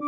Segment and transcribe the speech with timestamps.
[0.00, 0.06] Now,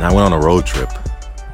[0.00, 0.90] I went on a road trip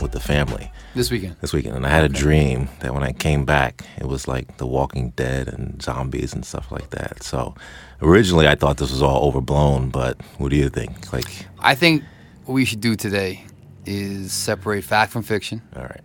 [0.00, 1.36] with the family This weekend.
[1.40, 4.56] this weekend, and I had a dream that when I came back, it was like
[4.56, 7.22] The Walking Dead and zombies and stuff like that.
[7.22, 7.54] So,
[8.02, 11.12] originally, I thought this was all overblown, but what do you think?
[11.12, 12.02] Like, I think
[12.46, 13.44] what we should do today
[13.88, 16.02] is separate fact from fiction all right,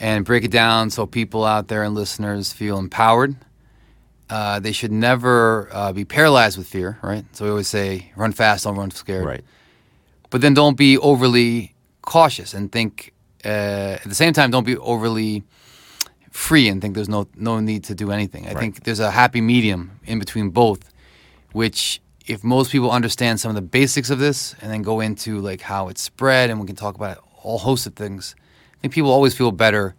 [0.00, 3.36] and break it down so people out there and listeners feel empowered.
[4.30, 7.24] Uh, they should never uh, be paralyzed with fear, right?
[7.32, 9.26] So we always say, run fast, don't run scared.
[9.26, 9.44] right,
[10.30, 13.12] But then don't be overly cautious and think,
[13.44, 15.42] uh, at the same time, don't be overly
[16.30, 18.44] free and think there's no, no need to do anything.
[18.46, 18.58] I Right.
[18.58, 20.90] think there's a happy medium in between both,
[21.52, 25.40] which if most people understand some of the basics of this and then go into
[25.40, 28.34] like how it's spread and we can talk about a whole host of things,
[28.74, 29.94] I think people always feel better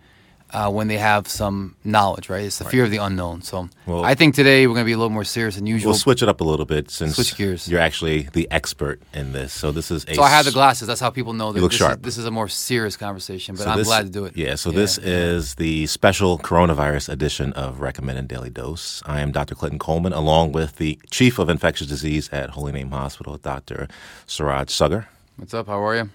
[0.54, 2.46] uh, when they have some knowledge, right?
[2.46, 3.42] It's the fear of the unknown.
[3.42, 5.90] So Well- I think today we're going to be a little more serious than usual.
[5.92, 7.68] we'll switch it up a little bit since Switch gears.
[7.68, 9.52] you're actually the expert in this.
[9.54, 10.88] So, this is a so I have the glasses.
[10.88, 12.00] That's how people know that look this, sharp.
[12.00, 13.56] Is, this is a more serious conversation.
[13.56, 14.38] But So I'm this- glad to do it.
[14.38, 19.02] Yeah, so this is the special coronavirus edition of Recommended Daily Dose.
[19.06, 19.56] I am Dr.
[19.56, 23.88] Clinton Coleman, along with the Chief of Infectious Disease at Holy Name Hospital, Dr.
[24.28, 25.06] Suraj Saggar.
[25.38, 25.66] What's up?
[25.68, 26.10] How are you?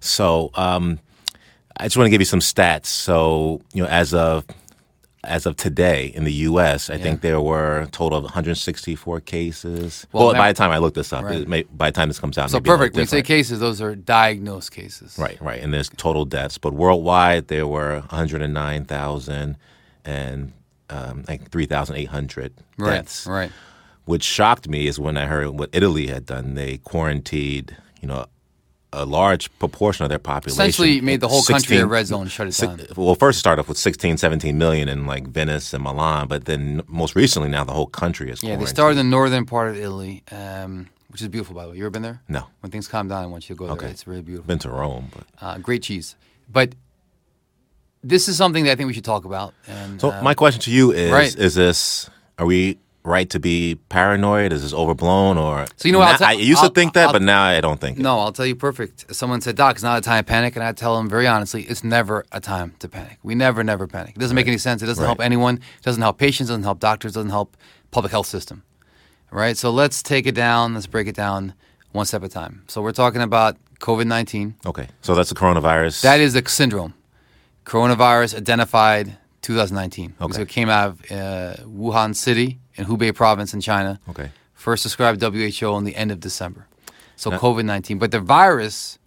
[0.00, 0.98] So um,
[1.76, 2.86] I just want to give you some stats.
[2.86, 4.44] So you know, as of
[5.24, 10.04] as of today in the U.S., I think there were a total of 164 cases.
[10.10, 11.42] Well, Well, by the time I look this up, Right.
[11.42, 12.96] it may, by the time this comes out, So may be a little perfect.
[12.96, 15.16] When you say cases, those are diagnosed cases.
[15.16, 15.62] Right, right.
[15.62, 16.58] And there's total deaths.
[16.58, 19.56] But worldwide, there were 109,000
[20.04, 20.52] and
[20.90, 22.90] um, like 3,800 Right.
[22.96, 23.24] deaths.
[23.26, 23.52] Right.
[24.06, 26.54] Which shocked me is when I heard what Italy had done.
[26.54, 28.26] They quarantined, you know,
[28.92, 30.60] a large proportion of their population.
[30.60, 32.80] Essentially made the whole country a red zone, shut it down.
[32.96, 36.44] Well, first it started off with 16, 17 million in like Venice and Milan, but
[36.44, 39.70] then most recently now the whole country is Yeah, they started in the northern part
[39.70, 41.76] of Italy, um, which is beautiful, by the way.
[41.78, 42.20] You ever been there?
[42.28, 42.46] No.
[42.60, 43.76] When things calm down, I want you to go there.
[43.76, 43.88] Okay.
[43.88, 44.46] It's really beautiful.
[44.46, 46.16] Been to Rome, but Uh, great cheese.
[46.50, 46.74] But
[48.04, 49.54] this is something that I think we should talk about.
[49.66, 51.34] And So uh, my question to you is: right.
[51.34, 52.10] Is this?
[52.38, 54.52] Are we right to be paranoid?
[54.52, 57.06] Is this overblown, or So you know Now- tell- I used I'll- to think that,
[57.08, 57.98] I'll- but now I don't think.
[57.98, 58.02] it.
[58.02, 59.14] No, I'll tell you perfect.
[59.14, 60.54] Someone said, Doc, it's not a time to panic.
[60.56, 63.18] And I tell them very honestly, it's never a time to panic.
[63.22, 64.12] We never, never panic.
[64.16, 64.82] It doesn't make any sense.
[64.82, 65.08] It doesn't Right.
[65.08, 65.56] help anyone.
[65.56, 67.56] It doesn't help patients, it doesn't help doctors, it doesn't help
[67.90, 68.62] public health system.
[69.30, 69.56] Right?
[69.56, 70.74] So let's take it down.
[70.74, 71.54] Let's break it down
[71.92, 72.62] one step at a time.
[72.68, 74.54] So we're talking about COVID 19.
[74.64, 76.02] Okay, so that's the coronavirus.
[76.02, 76.94] That is the syndrome.
[77.66, 80.14] Coronavirus identified 2019.
[80.20, 80.32] Okay.
[80.34, 84.00] So it came out of uh, Wuhan City in Hubei province in China.
[84.08, 84.30] okay.
[84.54, 86.66] First described WHO in the end of December.
[87.16, 87.98] So COVID 19.
[87.98, 88.98] But the virus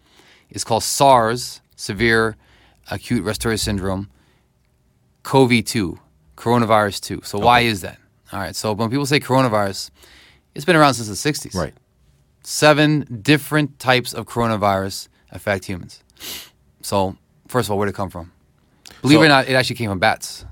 [0.49, 2.35] is called SARS, Severe
[2.91, 4.09] Acute Respiratory Syndrome,
[5.23, 5.97] COVID 2,
[6.37, 7.21] coronavirus 2.
[7.23, 7.97] So why is that?
[8.33, 8.55] All right.
[8.55, 9.91] So when people say coronavirus,
[10.53, 11.55] it's been around since the 60s.
[11.55, 11.73] Right.
[12.43, 16.03] Seven different types of coronavirus affect humans.
[16.81, 18.31] So, first of all, where'd it come from?
[19.01, 20.45] Believe So- it or not, it actually came from bats.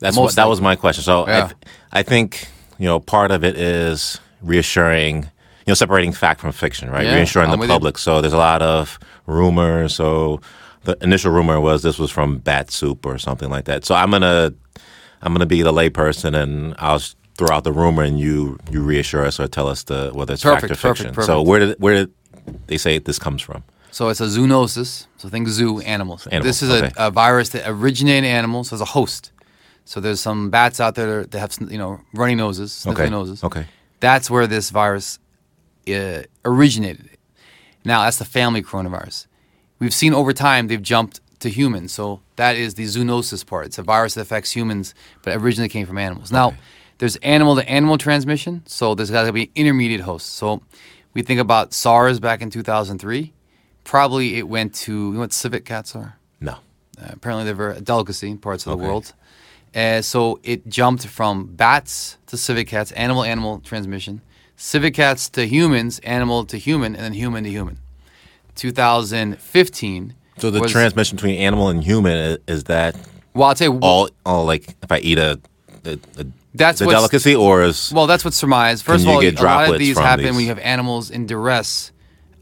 [0.00, 0.34] That's what.
[0.34, 1.04] That was my question.
[1.04, 1.52] So I, th-
[1.92, 2.48] I think
[2.78, 5.24] you know part of it is reassuring.
[5.66, 7.04] You know, separating fact from fiction, right?
[7.04, 7.74] Yeah, reassuring I'm the with you.
[7.74, 7.98] public.
[7.98, 9.94] So there's a lot of rumors.
[9.96, 10.40] So
[10.84, 13.84] the initial rumor was this was from bat soup or something like that.
[13.84, 14.52] So I'm gonna
[15.22, 17.00] I'm gonna be the layperson and I'll
[17.36, 20.42] throw out the rumor and you you reassure us or tell us the whether it's
[20.44, 21.24] fact Perfect, or perfect, fiction.
[21.24, 22.12] So where did where did
[22.68, 23.64] they say this comes from?
[23.90, 25.06] So it's a zoonosis.
[25.16, 26.28] So think zoo animals.
[26.28, 26.92] Animals, This is okay.
[26.96, 29.32] a, a virus that originated in animals as a host.
[29.86, 33.08] So there's some bats out there that have you know runny noses, sniffly Okay.
[33.08, 33.42] noses.
[33.42, 33.66] Okay.
[34.00, 35.18] That's where this virus
[35.88, 37.08] uh, originated.
[37.84, 39.26] Now that's the family coronavirus.
[39.78, 41.92] We've seen over time they've jumped to humans.
[41.92, 43.66] So that is the zoonosis part.
[43.66, 44.92] It's a virus that affects humans,
[45.22, 46.32] but originally came from animals.
[46.32, 46.54] Now
[46.98, 48.62] there's animal to animal transmission.
[48.66, 50.28] So there's got to be intermediate hosts.
[50.30, 50.62] So
[51.14, 53.32] we think about SARS back in 2003.
[53.84, 56.18] Probably it went to you know what civet cats are.
[56.40, 56.54] No.
[57.00, 59.12] Uh, apparently, they're a delicacy in parts of the world.
[59.76, 64.22] Uh, so it jumped from bats to civet cats, animal animal transmission,
[64.56, 67.78] civet cats to humans, animal to human, and then human to human.
[68.54, 70.14] 2015.
[70.38, 72.96] So the was- transmission between animal and human is, is that
[73.34, 73.78] Well, I'll tell you.
[73.80, 75.38] all all like if I eat a,
[75.84, 78.84] a, a That's the delicacy or is Well, that's what's surmised.
[78.84, 80.32] First of all, a lot of these happen these?
[80.34, 81.92] when you have animals in duress,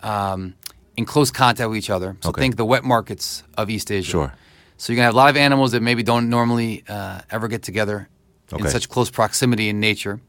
[0.02, 0.54] um,
[0.96, 2.16] in close contact with each other.
[2.22, 2.40] So Okay.
[2.42, 4.10] think the wet markets of East Asia.
[4.10, 4.32] Sure.
[4.76, 7.62] So you're gonna have a lot of animals that maybe don't normally uh, ever get
[7.62, 8.08] together
[8.52, 10.20] in such close proximity in nature.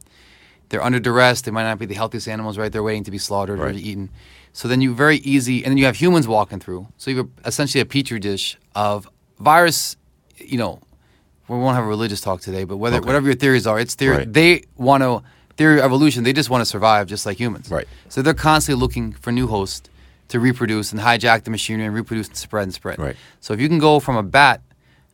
[0.70, 1.42] They're under duress.
[1.42, 2.72] They might not be the healthiest animals, right?
[2.72, 4.10] They're waiting to be slaughtered or eaten.
[4.54, 6.88] So then you very easy, and then you have humans walking through.
[6.98, 9.08] So you have essentially a petri dish of
[9.40, 9.98] virus,
[10.38, 10.80] you know,
[11.48, 13.06] we won't have a religious talk today, but whether Okay.
[13.06, 14.18] whatever your theories are, it's theory.
[14.18, 14.34] Right.
[14.34, 15.22] They want to
[15.58, 16.24] theory of evolution.
[16.24, 17.70] They just want to survive, just like humans.
[17.70, 17.88] Right.
[18.10, 19.90] So they're constantly looking for new hosts
[20.30, 22.98] to reproduce and hijack the machinery and reproduce and spread and spread.
[23.00, 23.16] Right.
[23.42, 24.62] So if you can go from a bat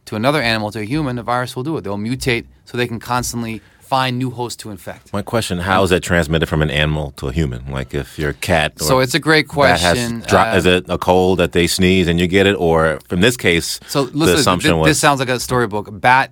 [0.06, 1.82] to another animal to a human, the virus will do it.
[1.84, 5.12] They'll mutate so they can constantly find new hosts to infect.
[5.12, 7.70] My question: How is that transmitted from an animal to a human?
[7.70, 8.74] Like if your cat.
[8.80, 10.22] Or So it's a great question.
[10.28, 13.20] dro- Uh, is it a cold that they sneeze and you get it, or from
[13.20, 15.90] this case, So the listen, assumption thi- was this sounds like a storybook.
[15.90, 16.32] A bat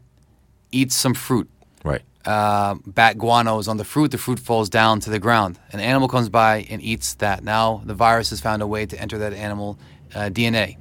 [0.72, 1.50] eats some fruit.
[1.84, 2.02] right?
[2.26, 4.12] Uh, bat guano is on the fruit.
[4.12, 5.60] The fruit falls down to the ground.
[5.72, 7.44] An animal comes by and eats that.
[7.44, 9.78] Now the virus has found a way to enter that animal
[10.14, 10.78] uh, DNA.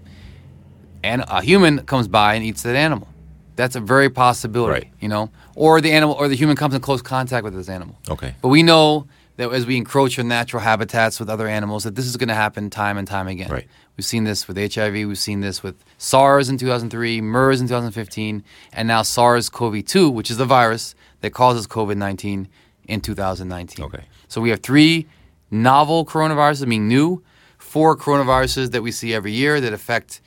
[1.02, 3.08] And a human comes by and eats that animal.
[3.56, 4.93] That's a very possibility, Right.
[5.00, 5.31] you know.
[5.55, 7.99] Or the animal, or the human comes in close contact with this animal.
[8.08, 8.34] Okay.
[8.41, 9.06] But we know
[9.37, 12.34] that as we encroach on natural habitats with other animals, that this is going to
[12.34, 13.50] happen time and time again.
[13.50, 13.67] Right.
[13.96, 14.93] We've seen this with HIV.
[14.94, 20.37] We've seen this with SARS in 2003, MERS in 2015, and now SARS-CoV-2, which is
[20.37, 22.47] the virus that causes COVID-19
[22.87, 23.85] in 2019.
[23.85, 24.05] Okay.
[24.29, 25.06] So we have three
[25.50, 27.23] novel coronaviruses, meaning new,
[27.59, 30.20] four coronaviruses that we see every year that affect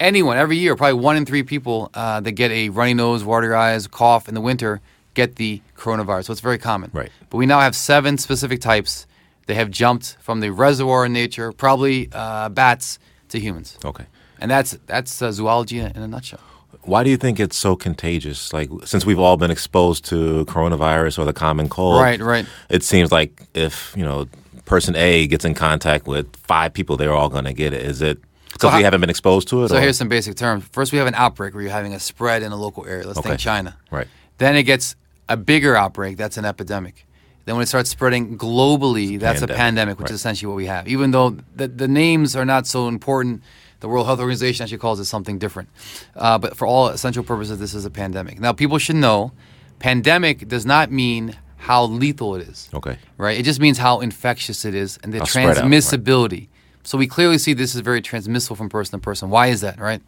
[0.00, 0.74] anyone every year.
[0.76, 4.34] Probably one in three people uh, that get a runny nose, watery eyes, cough in
[4.34, 4.80] the winter
[5.14, 6.24] get the coronavirus.
[6.24, 6.90] So it's very common.
[6.92, 7.10] Right.
[7.30, 9.06] But we now have seven specific types
[9.46, 12.98] that have jumped from the reservoir in nature, probably uh, bats,
[13.28, 13.78] to humans.
[13.84, 14.06] Okay.
[14.38, 16.40] And that's that's uh, zoology in a nutshell.
[16.84, 18.52] Why do you think it's so contagious?
[18.52, 22.46] Like since we've all been exposed to coronavirus or the common cold, Right, right.
[22.68, 24.26] It seems like if you know
[24.64, 27.82] person A gets in contact with five people, they're all going to get it.
[27.82, 28.18] Is it
[28.52, 29.68] because how- we haven't been exposed to it?
[29.68, 30.64] So or- here's some basic terms.
[30.72, 33.06] First, we have an outbreak where you're having a spread in a local area.
[33.06, 33.30] Let's Okay.
[33.30, 33.76] think China.
[33.90, 34.08] Right.
[34.38, 34.96] Then it gets
[35.28, 36.16] a bigger outbreak.
[36.16, 37.06] That's an epidemic.
[37.44, 40.14] Then when it starts spreading globally, that's a Pandemic, pandemic, which right.
[40.14, 40.86] is essentially what we have.
[40.86, 43.42] Even though the, the names are not so important,
[43.82, 45.68] the World Health Organization actually calls it something different.
[46.16, 48.40] Uh, but for all essential purposes, this is a pandemic.
[48.40, 49.32] Now, people should know,
[49.78, 52.96] pandemic does not mean how lethal it is Okay.
[53.18, 53.38] right?
[53.38, 55.64] It just means how infectious it is and the How spread out, right.
[55.64, 56.48] transmissibility.
[56.84, 59.30] So we clearly see this is very transmissible from person to person.
[59.30, 60.00] Why is that, right?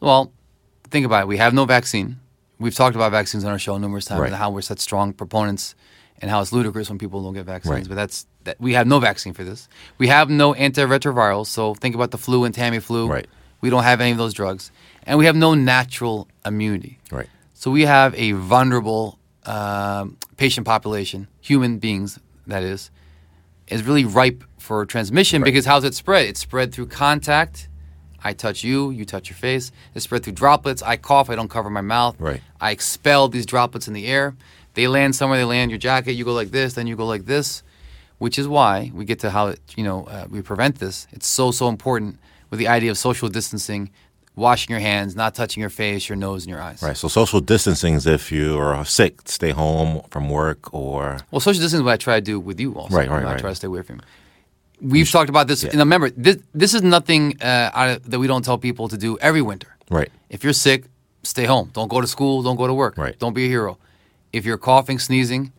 [0.00, 0.32] Well,
[0.90, 1.28] think about it.
[1.28, 2.20] We have no vaccine.
[2.58, 4.26] We've talked about vaccines on our show numerous times Right.
[4.28, 5.74] and how we're such strong proponents
[6.22, 7.74] and how it's ludicrous when people don't get vaccines.
[7.80, 7.88] Right.
[7.88, 9.68] But that's that we have no vaccine for this.
[9.98, 11.48] We have no antiretrovirals.
[11.48, 13.08] So think about the flu and Tamiflu.
[13.08, 13.26] Right.
[13.60, 14.72] We don't have any of those drugs,
[15.04, 16.98] and we have no natural immunity.
[17.10, 17.28] Right.
[17.54, 22.90] So we have a vulnerable um, patient population, human beings, that is,
[23.68, 25.46] is really ripe for transmission Right.
[25.46, 26.26] because how's it spread?
[26.26, 27.68] It's spread through contact.
[28.24, 29.70] I touch you, you touch your face.
[29.94, 30.82] It's spread through droplets.
[30.82, 32.16] I cough, I don't cover my mouth.
[32.20, 32.40] Right.
[32.60, 34.34] I expel these droplets in the air.
[34.74, 36.12] They land somewhere, they land your jacket.
[36.12, 37.62] You go like this, then you go like this,
[38.18, 41.06] which is why we get to how it, you know uh, we prevent this.
[41.12, 42.18] It's so so important
[42.50, 43.90] with the idea of social distancing,
[44.36, 46.82] washing your hands, not touching your face, your nose, and your eyes.
[46.82, 46.96] Right.
[46.96, 51.60] So social distancing is if you are sick, stay home from work or Well, social
[51.60, 52.96] distancing is what I try to do with you also.
[52.96, 54.02] Right, right, You know, I try to stay away from you.
[54.90, 55.62] We've talked about this.
[55.64, 58.96] And remember, this, this is nothing uh, out of, that we don't tell people to
[58.96, 59.68] do every winter.
[59.90, 60.10] right.
[60.28, 60.86] If you're sick,
[61.22, 61.70] stay home.
[61.72, 62.42] Don't go to school.
[62.42, 62.96] Don't go to work.
[62.98, 63.16] Right.
[63.18, 63.78] Don't be a hero.
[64.32, 65.52] If you're coughing, sneezing,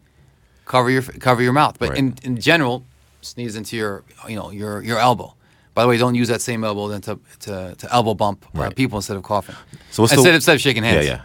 [0.66, 1.78] cover your cover your mouth.
[1.80, 1.98] But Right.
[2.00, 2.84] in, in general,
[3.22, 5.36] sneeze into your you know your your elbow.
[5.76, 8.62] By the way, don't use that same elbow then to to, to elbow bump uh,
[8.62, 8.76] Right.
[8.76, 9.56] people instead of coughing.
[9.92, 11.06] So what's the- instead, instead of shaking hands.
[11.06, 11.22] Yeah,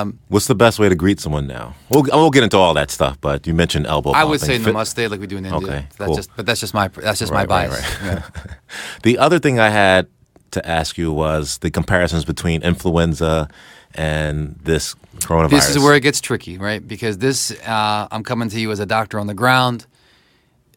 [0.00, 1.74] Um, What's the best way to greet someone now?
[1.88, 4.10] We'll, we'll get into all that stuff, but you mentioned elbow.
[4.10, 5.56] I would say Fit- namaste like we do in India.
[5.68, 6.16] Okay, That's cool.
[6.16, 7.80] just, but that's just my that's just Right, my bias.
[8.04, 8.22] Yeah.
[9.02, 10.06] The other thing I had
[10.50, 13.48] to ask you was the comparisons between influenza
[13.94, 15.50] and this coronavirus.
[15.50, 16.86] This is where it gets tricky, right?
[16.86, 19.86] Because this, uh, I'm coming to you as a doctor on the ground,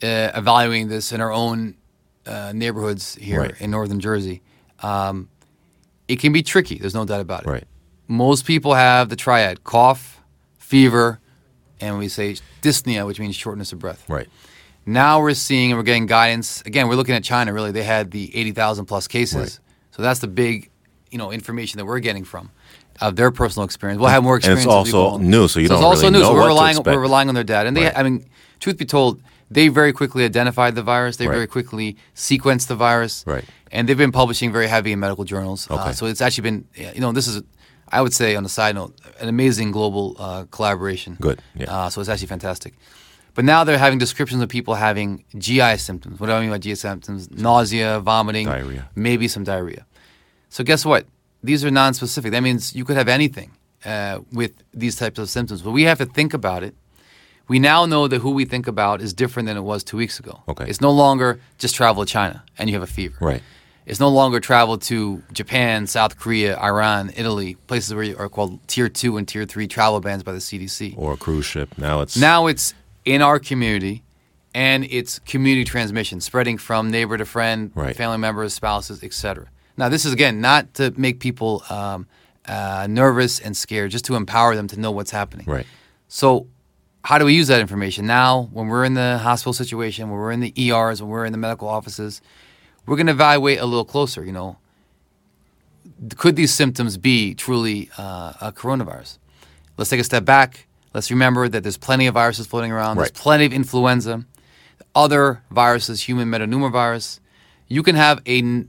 [0.03, 1.75] uh, evaluating this in our own
[2.25, 3.61] uh, neighborhoods here Right.
[3.61, 4.41] in northern Jersey.
[4.81, 5.29] Um,
[6.07, 6.77] it can be tricky.
[6.77, 7.49] There's no doubt about it.
[7.49, 7.63] right.
[8.07, 10.21] Most people have the triad: cough,
[10.59, 11.19] fever,
[11.81, 14.07] and we say dyspnea, which means shortness of breath.
[14.07, 14.27] Right.
[14.85, 16.61] Now we're seeing and we're getting guidance.
[16.61, 17.51] Again, we're looking at China.
[17.53, 19.35] Really, they had the eighty thousand plus cases.
[19.35, 19.59] Right.
[19.95, 20.69] So that's the big,
[21.09, 22.51] you know, information that we're getting from
[23.01, 23.99] of their personal experience.
[23.99, 24.65] We'll have more And experience.
[24.65, 26.19] it's we go also new, so you it's don't also really new.
[26.19, 26.95] know so what we're to relying expect.
[26.95, 27.67] we're relying on their data.
[27.67, 27.97] And they, Right.
[27.97, 28.25] I mean,
[28.59, 29.21] truth be told,
[29.51, 31.17] they very quickly identified the virus.
[31.17, 31.35] They Right.
[31.35, 33.23] very quickly sequenced the virus.
[33.27, 33.43] Right.
[33.71, 35.67] And they've been publishing very heavy in medical journals.
[35.69, 35.91] Uh, Okay.
[35.93, 37.41] so it's actually been, you know, this is,
[37.91, 41.17] I would say, on a side note, an amazing global uh, collaboration.
[41.19, 41.65] Good, yeah.
[41.71, 42.73] Uh, so it's actually fantastic.
[43.35, 46.19] But now they're having descriptions of people having GI symptoms.
[46.21, 47.29] What do I mean by GI symptoms?
[47.29, 48.89] Nausea, vomiting, Diarrhea.
[48.95, 49.85] maybe some diarrhea.
[50.49, 51.05] So guess what?
[51.45, 52.31] These are non-specific.
[52.31, 53.51] That means you could have anything
[53.85, 55.61] uh, with these types of symptoms.
[55.61, 56.73] But we have to think about it.
[57.47, 60.19] We now know that who we think about is different than it was two weeks
[60.19, 60.41] ago.
[60.47, 60.65] Okay.
[60.67, 63.17] It's no longer just travel to China and you have a fever.
[63.21, 63.43] Right.
[63.85, 68.67] It's no longer travel to Japan, South Korea, Iran, Italy, places where you are called
[68.67, 70.95] tier two and tier three travel bans by the CDC.
[70.97, 71.77] Or a cruise ship.
[71.77, 72.73] Now it's Now it's
[73.05, 74.01] in our community,
[74.55, 77.95] and it's community transmission, spreading from neighbor to friend, Right.
[77.95, 79.45] family members, spouses, etc.
[79.77, 82.07] Now, this is again not to make people um,
[82.47, 85.45] uh, nervous and scared, just to empower them to know what's happening.
[85.47, 85.65] right.
[86.07, 86.47] So,
[87.03, 88.49] how do we use that information now?
[88.51, 91.37] When we're in the hospital situation, when we're in the ERs, when we're in the
[91.37, 92.21] medical offices,
[92.85, 94.23] we're going to evaluate a little closer.
[94.23, 94.57] You know,
[96.15, 99.17] could these symptoms be truly uh, a coronavirus?
[99.77, 100.67] Let's take a step back.
[100.93, 102.97] Let's remember that there's plenty of viruses floating around.
[102.97, 103.03] Right.
[103.03, 104.25] There's plenty of influenza,
[104.95, 107.19] other viruses, human metapneumovirus.
[107.67, 108.65] You can have a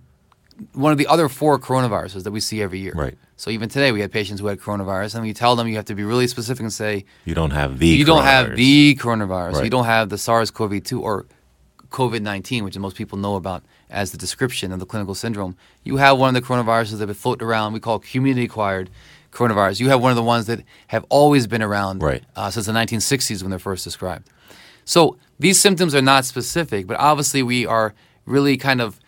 [0.73, 2.93] one of the other four coronaviruses that we see every year.
[2.95, 3.17] Right.
[3.37, 5.85] So even today, we had patients who had coronavirus, and we tell them you have
[5.87, 9.65] to be really specific and say, You don't have the you don't have the coronavirus.
[9.65, 11.27] You don't have the SARS-CoV-2 or
[11.91, 15.57] COVID-19, which most people know about as the description of the clinical syndrome.
[15.85, 17.73] You have one of the coronaviruses that have floating around.
[17.73, 18.91] We call community-acquired
[19.33, 19.81] coronavirus.
[19.81, 22.25] You have one of the ones that have always been around Right.
[22.35, 24.29] uh, since the 1960s when they're first described.
[24.85, 27.95] So these symptoms are not specific, but obviously we are
[28.25, 28.99] really kind of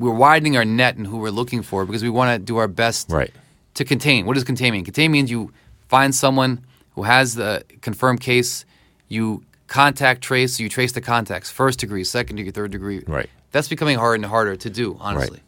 [0.00, 2.68] we're widening our net and who we're looking for because we want to do our
[2.68, 3.30] best Right.
[3.74, 4.26] to contain.
[4.26, 4.84] What does contain mean?
[4.84, 5.52] Contain means you
[5.88, 6.64] find someone
[6.94, 8.64] who has the confirmed case,
[9.08, 13.02] you contact trace, so you trace the contacts, first degree, second degree, third degree.
[13.06, 13.28] Right.
[13.52, 15.38] That's becoming harder and harder to do, honestly.
[15.38, 15.42] Right.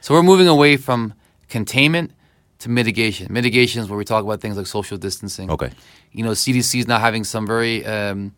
[0.00, 1.14] So we're moving away from
[1.48, 2.10] containment
[2.58, 3.32] to mitigation.
[3.32, 5.50] Mitigation is where we talk about things like social distancing.
[5.50, 5.70] Okay.
[6.12, 8.34] You know, CDC is now having some very um,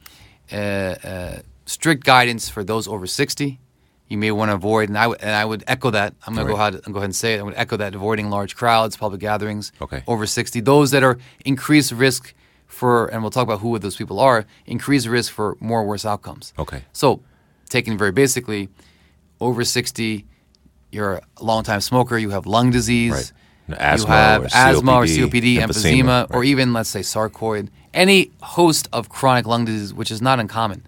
[0.52, 3.58] uh, uh, strict guidance for those over 60.
[4.08, 6.14] You may want to avoid, and I would and I would echo that.
[6.26, 6.74] I'm going to go Right.
[6.74, 7.40] ahead and go ahead and say it.
[7.40, 9.72] I would echo that avoiding large crowds, public gatherings.
[9.80, 10.02] Okay.
[10.06, 12.34] Over 60, those that are increased risk
[12.66, 16.52] for, and we'll talk about who those people are, increased risk for more worse outcomes.
[16.58, 16.82] Okay.
[16.92, 17.20] So,
[17.70, 18.68] taken very basically,
[19.40, 20.26] over 60,
[20.92, 23.32] you're a long time smoker, you have lung disease, Right.
[23.78, 27.68] Asthma you have or asthma or COPD, COPD, emphysema, emphysema, or even, let's say, sarcoid,
[27.94, 30.86] any host of chronic lung disease, which is not uncommon.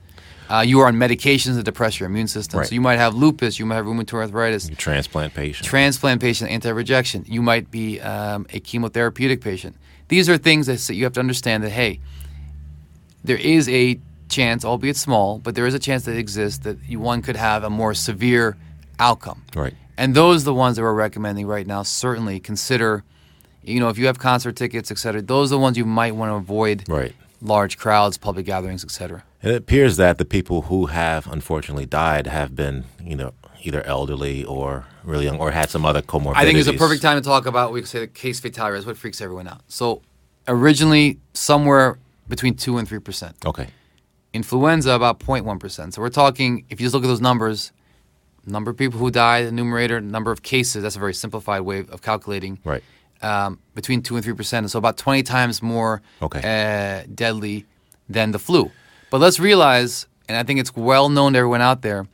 [0.48, 2.58] Uh, you are on medications that depress your immune system.
[2.58, 2.68] Right.
[2.68, 5.66] So, you might have lupus, you might have rheumatoid arthritis, You transplant patient.
[5.66, 7.24] transplant patient, anti-rejection.
[7.26, 9.76] You might be um, a chemotherapeutic patient.
[10.08, 12.00] These are things that you have to understand that hey,
[13.24, 13.98] there is a
[14.28, 17.64] chance, albeit small, but there is a chance that exists that you, one could have
[17.64, 18.56] a more severe
[18.98, 19.42] outcome.
[19.54, 19.74] Right.
[19.96, 21.82] And those are the ones that we're recommending right now.
[21.82, 23.02] Certainly consider,
[23.62, 26.14] you know, if you have concert tickets, et cetera, those are the ones you might
[26.14, 26.88] want to avoid.
[26.88, 27.14] Right.
[27.42, 29.22] Large crowds, public gatherings, et cetera.
[29.46, 34.42] It appears that the people who have unfortunately died have been, you know, either elderly
[34.44, 36.34] or really young or had some other comorbidities.
[36.34, 37.72] I think it's a perfect time to talk about.
[37.72, 39.60] We could say the case fatality rate is what freaks everyone out.
[39.68, 40.02] So,
[40.48, 41.96] originally somewhere
[42.28, 43.36] between two and three percent.
[43.46, 43.68] Okay.
[44.32, 45.94] Influenza about 0.1 percent.
[45.94, 46.64] So we're talking.
[46.68, 47.70] If you just look at those numbers,
[48.46, 50.82] number of people who died, the numerator, number of cases.
[50.82, 52.58] That's a very simplified way of calculating.
[52.64, 52.82] Right.
[53.22, 54.68] Um, between two and three percent.
[54.72, 56.40] So about 20 times more Okay.
[56.42, 57.64] uh, deadly
[58.08, 58.72] than the flu.
[59.10, 62.06] But let's realize, and I think it's well known to everyone out there,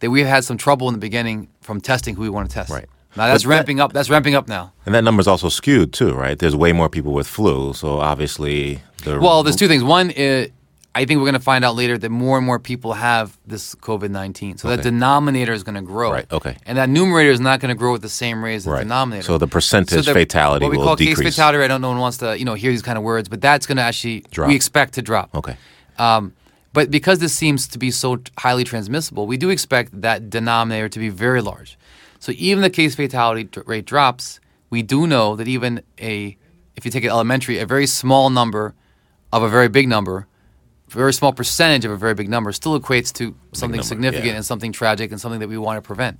[0.00, 2.70] that we've had some trouble in the beginning from testing who we want to test.
[2.70, 2.86] Right.
[3.16, 3.92] Now that's that- ramping up.
[3.92, 4.72] That's ramping up now.
[4.86, 6.38] And that number's also skewed too, right?
[6.38, 9.82] There's way more people with flu, so obviously the Well, there's two things.
[9.82, 10.46] One, uh,
[10.92, 13.74] I think we're going to find out later that more and more people have this
[13.76, 14.58] COVID 19.
[14.58, 16.12] So that denominator is going to grow.
[16.12, 16.56] Right, okay.
[16.66, 18.82] And that numerator is not going to grow at the same rate as the Right.
[18.82, 19.24] denominator.
[19.24, 21.18] So the percentage the- fatality what we will call decrease.
[21.18, 23.28] case fatality I don't know one wants to you know hear these kind of words,
[23.28, 24.48] but that's going to actually Drop.
[24.48, 25.30] we expect to drop.
[25.34, 25.56] Okay.
[26.00, 26.34] Um,
[26.72, 30.98] but because this seems to be so highly transmissible, we do expect that denominator to
[30.98, 31.76] be very large.
[32.20, 34.40] So even the case fatality rate drops,
[34.70, 36.36] we do know that even a,
[36.76, 38.74] if you take it elementary, a very small number
[39.32, 40.26] of a very big number,
[40.88, 44.26] a very small percentage of a very big number still equates to something number, significant
[44.26, 44.36] yeah.
[44.36, 46.18] and something tragic and something that we want to prevent.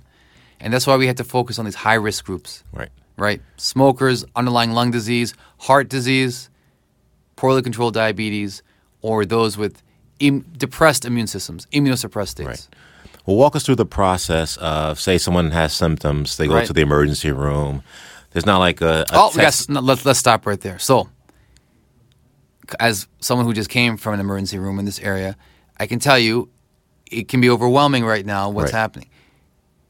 [0.59, 2.89] And that's why we have to focus on these high risk groups Right.
[3.17, 3.41] right?
[3.57, 6.49] Smokers, underlying lung disease, heart disease,
[7.35, 8.61] poorly controlled diabetes,
[9.01, 9.81] or those with
[10.19, 12.47] Im- depressed immune systems, immunosuppressed states.
[12.47, 12.67] Right.
[13.25, 16.67] Well, walk us through the process of, say, someone has symptoms, they go Right.
[16.67, 17.81] to the emergency room.
[18.31, 19.61] There's not like a, a Oh, we got, test.
[19.61, 20.77] s- no, let's let's stop right there.
[20.79, 21.09] So,
[22.79, 25.35] as someone who just came from an emergency room in this area,
[25.79, 26.49] I can tell you,
[27.11, 28.49] it can be overwhelming right now.
[28.49, 28.79] What's Right.
[28.79, 29.09] happening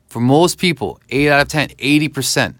[0.07, 0.99] for most people?
[1.09, 2.55] Eight out of 10, 80 percent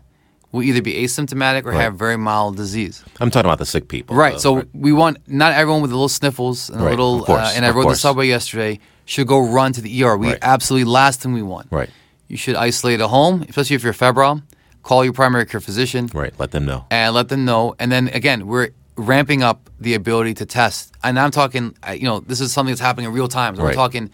[0.52, 1.82] will either be asymptomatic or Right.
[1.82, 3.04] have very mild disease.
[3.20, 4.16] I'm talking about the sick people.
[4.16, 4.34] Right.
[4.34, 7.24] though, So we want not everyone with a little sniffles and a little.
[7.24, 7.98] course, uh, and I rode course.
[7.98, 8.80] the subway yesterday.
[9.06, 10.16] Should go run to the ER.
[10.18, 10.38] We Right.
[10.42, 11.68] absolutely last thing we want.
[11.72, 11.90] Right.
[12.28, 14.42] You should isolate at home, especially if you're febrile.
[14.84, 16.34] Call your primary care physician Right.
[16.40, 16.86] Let them know.
[16.90, 17.76] and let them know.
[17.80, 20.94] And then again, we're ramping up the ability to test.
[21.04, 23.56] And I'm talking, you know, this is something that's happening in real time.
[23.56, 24.10] So we're talking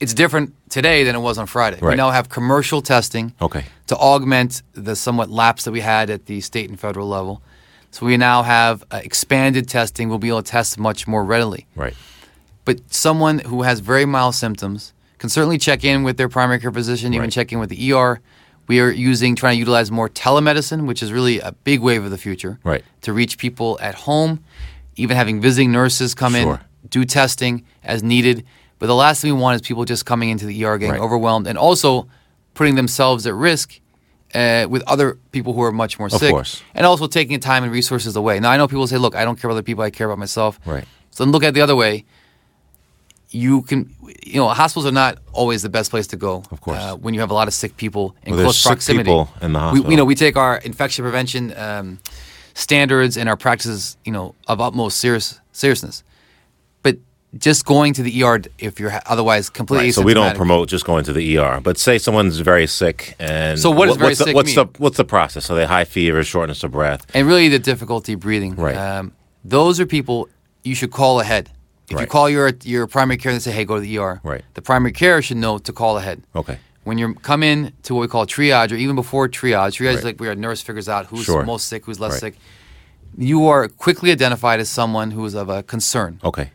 [0.00, 1.78] it's different today than it was on Friday.
[1.80, 1.96] We Right.
[1.96, 3.64] now have commercial testing Okay.
[3.86, 7.40] to augment the somewhat lapse that we had at the state and federal level.
[7.90, 10.08] So we now have uh, expanded testing.
[10.08, 11.66] We'll be able to test much more readily.
[11.74, 11.94] Right.
[12.66, 16.72] But someone who has very mild symptoms can certainly check in with their primary care
[16.72, 17.32] physician, even Right.
[17.32, 18.20] check in with the ER.
[18.66, 22.10] We are using, trying to utilize more telemedicine, which is really a big wave of
[22.10, 22.58] the future.
[22.64, 22.84] Right.
[23.02, 24.40] To reach people at home,
[24.96, 26.54] even having visiting nurses come Sure.
[26.54, 28.44] in, do testing as needed.
[28.78, 31.00] But the last thing we want is people just coming into the ER getting Right.
[31.00, 32.08] overwhelmed and also
[32.54, 33.80] putting themselves at risk
[34.34, 36.30] uh, with other people who are much more Of sick.
[36.30, 36.62] course.
[36.74, 38.38] And also taking time and resources away.
[38.40, 40.18] Now, I know people say, look, I don't care about other people, I care about
[40.18, 40.58] myself.
[40.66, 40.84] Right.
[41.10, 42.04] So then look at it the other way.
[43.30, 43.92] You can,
[44.24, 46.44] you know, hospitals are not always the best place to go.
[46.50, 46.78] Of course.
[46.78, 49.04] Uh, when you have a lot of sick people in Well, close sick proximity.
[49.10, 49.90] people in the We, hospital.
[49.90, 51.98] you know, we take our infection prevention um,
[52.54, 56.04] standards and our practices, you know, of utmost serious seriousness.
[57.38, 60.84] Just going to the ER if you're otherwise completely Right, so we don't promote just
[60.84, 61.60] going to the ER.
[61.62, 64.66] But say someone's very sick, and So what very what's the, what's mean?
[64.72, 65.44] the what's the process?
[65.46, 67.06] So they high fever, shortness of breath.
[67.14, 68.54] and really the difficulty breathing.
[68.56, 68.76] Right.
[68.76, 69.12] Um,
[69.44, 70.28] those are people
[70.64, 71.50] you should call ahead.
[71.90, 74.42] If you call your your primary care and say, "Hey, go to the ER," Right.
[74.54, 76.22] the primary care should know to call ahead.
[76.34, 76.58] Okay.
[76.84, 80.04] When you come in to what we call triage, or even before triage, triage is
[80.04, 81.44] like where a nurse figures out who's Sure.
[81.44, 82.20] most sick, who's less Right.
[82.20, 82.34] sick.
[83.18, 86.50] You are quickly identified as someone who is of a concern, Okay.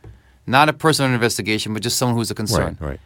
[0.47, 2.77] Not a person under investigation, but just someone who's a concern.
[2.79, 2.89] Right.
[2.91, 2.99] Right.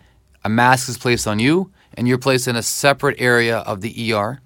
[0.44, 4.14] A mask is placed on you, and you're placed in a separate area of the
[4.14, 4.40] ER,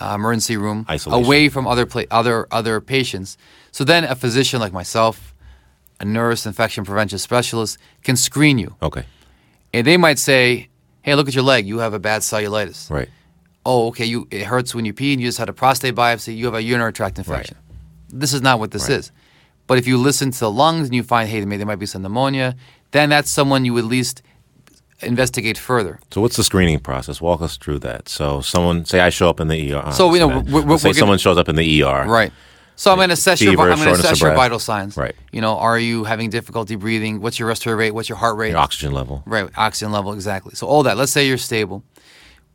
[0.00, 1.24] uh, emergency room, Isolation.
[1.24, 3.36] away from other pla- other other patients.
[3.72, 5.34] So then, a physician like myself,
[6.00, 9.04] a nurse, infection prevention specialist, can screen you, Okay.
[9.72, 10.68] and they might say,
[11.02, 11.66] "Hey, look at your leg.
[11.66, 12.90] You have a bad cellulitis.
[12.90, 13.08] Right.
[13.66, 14.04] Oh, okay.
[14.06, 16.36] You it hurts when you pee, and you just had a prostate biopsy.
[16.36, 17.56] You have a urinary tract infection.
[17.58, 18.20] Right.
[18.20, 18.98] This is not what this Right.
[18.98, 19.12] is.
[19.66, 22.02] But if you listen to the lungs and you find, hey, there might be some
[22.02, 22.54] pneumonia,
[22.90, 24.22] then that's someone you would at least
[25.00, 25.98] investigate further.
[26.10, 27.20] So what's the screening process?
[27.20, 28.08] Walk us through that.
[28.08, 29.92] So someone say I show up in the ER.
[29.92, 32.04] So, you know, we're- we're- say we're gonna- someone shows up in the ER.
[32.06, 32.32] Right.
[32.76, 34.96] So I'm going to assess your I'm going to assess your vital signs.
[34.96, 35.14] Right.
[35.30, 37.20] You know, are you having difficulty breathing?
[37.20, 37.90] What's your respiratory rate?
[37.94, 38.50] What's your heart rate?
[38.50, 39.22] Your oxygen level.
[39.26, 40.54] Right, oxygen level, exactly.
[40.56, 40.96] So all that.
[40.96, 41.84] Let's say you're stable.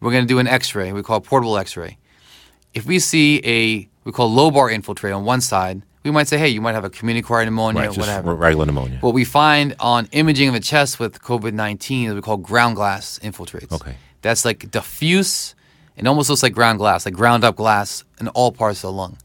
[0.01, 0.91] We're going to do an X-ray.
[0.91, 1.97] We call it portable X-ray.
[2.73, 6.49] If we see a we call lobar infiltrate on one side, we might say, hey,
[6.49, 7.97] you might have a communicable pneumonia, Right.
[7.97, 8.33] Whatever.
[8.33, 8.97] regular pneumonia.
[9.01, 12.75] What we find on imaging of a chest with COVID 19 is we call ground
[12.75, 13.71] glass infiltrates.
[13.71, 13.95] Okay.
[14.21, 15.53] That's like diffuse
[15.95, 18.91] and almost looks like ground glass, like ground up glass in all parts of the
[18.93, 19.17] lung.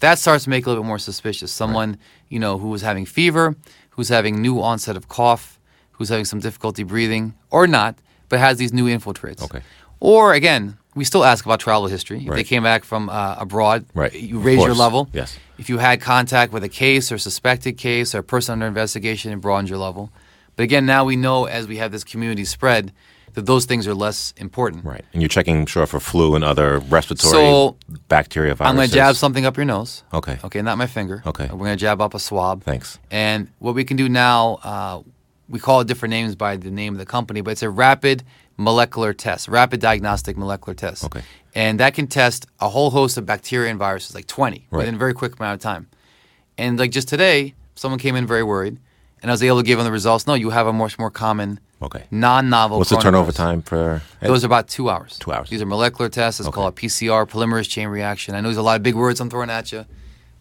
[0.00, 1.52] That starts to make it a little bit more suspicious.
[1.52, 1.98] Someone,
[2.30, 3.54] you know, who is having fever,
[3.90, 5.60] who's having new onset of cough,
[5.92, 7.98] who's having some difficulty breathing, or not,
[8.30, 9.42] but has these new infiltrates.
[9.42, 9.60] Okay.
[10.00, 12.24] Or again, we still ask about travel history.
[12.26, 14.12] If they came back from uh, abroad, Right.
[14.12, 15.08] you raise your level.
[15.12, 15.38] Yes.
[15.58, 19.32] If you had contact with a case or suspected case or a person under investigation,
[19.32, 20.10] it broadens your level.
[20.56, 22.92] But again, now we know as we have this community spread
[23.34, 24.84] that those things are less important.
[24.84, 25.04] Right.
[25.12, 27.76] And you're checking sure for flu and other respiratory So,
[28.08, 28.70] bacteria viruses.
[28.70, 30.02] I'm going to jab something up your nose.
[30.12, 30.38] Okay.
[30.42, 31.22] Okay, not my finger.
[31.24, 31.44] Okay.
[31.44, 32.64] We're going to jab up a swab.
[32.64, 32.98] Thanks.
[33.10, 35.02] And what we can do now, uh,
[35.48, 38.24] we call it different names by the name of the company, but it's a rapid
[38.60, 41.04] molecular test, rapid diagnostic molecular test.
[41.04, 41.22] Okay.
[41.54, 44.78] And that can test a whole host of bacteria and viruses, like 20, Right.
[44.78, 45.88] within a very quick amount of time.
[46.58, 48.78] And like just today, someone came in very worried,
[49.22, 50.26] and I was able to give them the results.
[50.26, 52.04] No, you have a much more common, Okay.
[52.10, 52.78] non-novel.
[52.78, 54.02] What's the turnover time for?
[54.20, 55.18] Those are about two hours.
[55.18, 55.48] Two hours.
[55.48, 56.38] These are molecular tests.
[56.40, 58.34] It's called a PCR, polymerase chain reaction.
[58.34, 59.86] I know there's a lot of big words I'm throwing at you,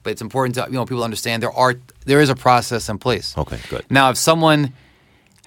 [0.03, 2.97] but it's important to you know people understand there are there is a process in
[2.99, 3.33] place.
[3.37, 3.85] Okay, good.
[3.89, 4.73] Now, if someone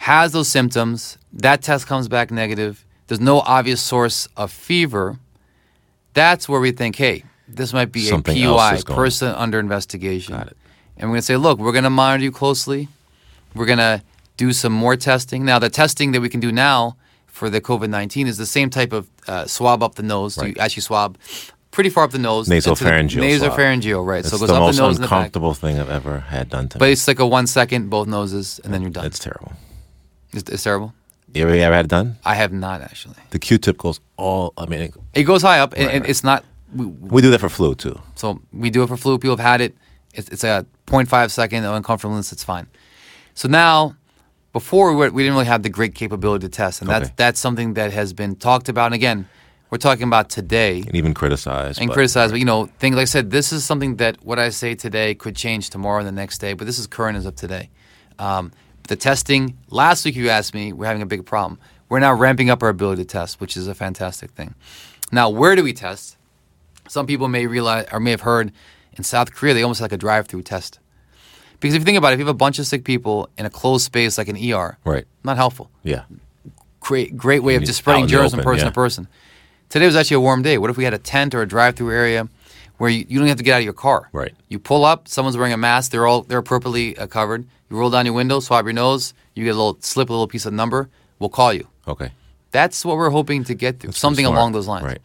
[0.02, 2.84] has those symptoms, that test comes back negative.
[3.06, 5.16] There's no obvious source of fever.
[6.12, 10.34] That's where we think, hey, this might be Something a PUI, person under investigation.
[10.34, 10.56] Got it.
[10.96, 12.88] And we're going to say, look, we're going to monitor you closely.
[13.54, 14.02] We're going to
[14.36, 15.44] do some more testing.
[15.44, 18.70] Now, the testing that we can do now for the COVID 19 is the same
[18.70, 20.34] type of uh, swab up the nose.
[20.34, 21.16] So you actually swab
[21.70, 22.48] pretty far up the nose.
[22.48, 23.52] Nasopharyngeal the- swab.
[23.52, 24.18] Nasopharyngeal, right.
[24.20, 25.16] It's so it goes the up most the nose and the back.
[25.18, 26.92] uncomfortable thing I've ever had done to But me.
[26.92, 29.06] it's like a one second, both noses, and then you're done.
[29.06, 29.52] It's terrible.
[30.32, 30.92] It's, it's terrible.
[31.34, 32.16] You ever, you ever had it done?
[32.24, 33.14] I have not actually.
[33.30, 34.52] The Q-tip goes all.
[34.56, 36.10] I mean, It goes high up, and, Right, and right.
[36.10, 36.44] it's not.
[36.74, 37.98] We, we do that for flu too.
[38.16, 39.18] so we do it for flu.
[39.18, 39.74] People have had it.
[40.14, 42.32] It's, it's a 0.5 second of uncomfortableness.
[42.32, 42.66] It's fine.
[43.34, 43.96] So now,
[44.52, 47.14] before we, we didn't really have the great capability to test, and that's Okay.
[47.16, 48.86] that's something that has been talked about.
[48.86, 49.26] And again,
[49.70, 51.78] we're talking about today And even criticize.
[51.78, 52.32] and but- criticized.
[52.32, 55.14] But you know, things like I said, this is something that what I say today
[55.14, 56.52] could change tomorrow and the next day.
[56.52, 57.70] But this is current as of today.
[58.18, 58.52] Um,
[58.88, 61.58] the testing last week, you asked me, we're having a big problem.
[61.88, 64.54] We're now ramping up our ability to test, which is a fantastic thing.
[65.10, 66.16] Now, where do we test?
[66.88, 68.52] Some people may realize or may have heard
[68.96, 70.78] in South Korea they almost have like a drive-through test.
[71.60, 73.46] Because if you think about it, if you have a bunch of sick people in
[73.46, 75.04] a closed space like an ER, Right.
[75.22, 75.70] not helpful.
[75.82, 76.02] Yeah.
[76.80, 78.70] great great way of just spreading germs from person yeah.
[78.70, 79.06] to person.
[79.68, 80.58] Today was actually a warm day.
[80.58, 82.28] What if we had a tent or a drive-through area
[82.82, 84.08] where you, you don't have to get out of your car?
[84.12, 84.34] Right.
[84.48, 85.92] You pull up, someone's wearing a mask.
[85.92, 87.46] They're all they're appropriately uh, covered.
[87.70, 89.14] You roll down your window, swab your nose.
[89.36, 90.90] You get a little slip, a little piece of number.
[91.20, 91.68] We'll call you.
[91.86, 92.10] Okay.
[92.50, 93.92] That's what we're hoping to get through.
[93.92, 94.36] Something Smart.
[94.36, 94.84] along those lines.
[94.84, 95.00] Right.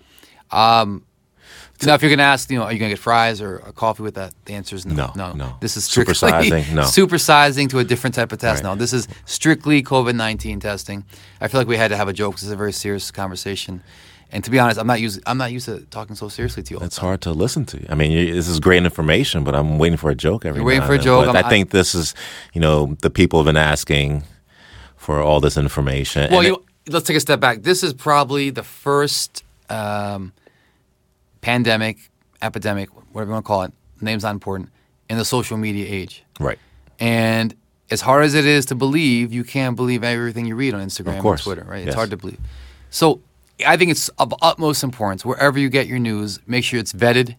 [1.86, 3.58] Now, if you're going to ask, you know, are you going to get fries or
[3.58, 4.34] a coffee with that?
[4.46, 4.96] The answer is no.
[4.96, 5.34] No, no.
[5.34, 5.58] no.
[5.62, 6.82] This is strictly Supersizing, no.
[7.00, 8.64] supersizing to a different type of test.
[8.64, 8.70] Right.
[8.72, 11.06] No, this is strictly COVID nineteen testing.
[11.40, 13.84] I feel like we had to have a joke because it's a very serious conversation.
[14.32, 15.22] And to be honest, I'm not used.
[15.26, 16.80] I'm not used to talking so seriously to you.
[16.82, 17.86] It's hard to listen to.
[17.90, 20.60] I mean, this is great information, but I'm waiting for a joke every.
[20.60, 21.34] You're waiting for a joke.
[21.34, 22.14] I think this is,
[22.54, 24.24] you know, the people have been asking
[24.98, 26.30] for all this information.
[26.32, 27.64] Well, you it- let's take a step back.
[27.64, 30.34] This is probably the first um,
[31.42, 31.98] pandemic,
[32.42, 33.74] epidemic, whatever you want to call it.
[34.02, 34.70] Name's not important
[35.10, 36.24] in the social media age.
[36.40, 36.60] right.
[37.00, 37.56] And
[37.92, 41.24] as hard as it is to believe, you can't believe everything you read on Instagram
[41.24, 41.38] or.
[41.38, 41.78] Twitter, right?
[41.80, 41.96] It's Yes.
[41.96, 42.40] hard to believe.
[42.90, 43.22] So
[43.66, 47.36] I think it's of utmost importance wherever you get your news, make sure it's vetted.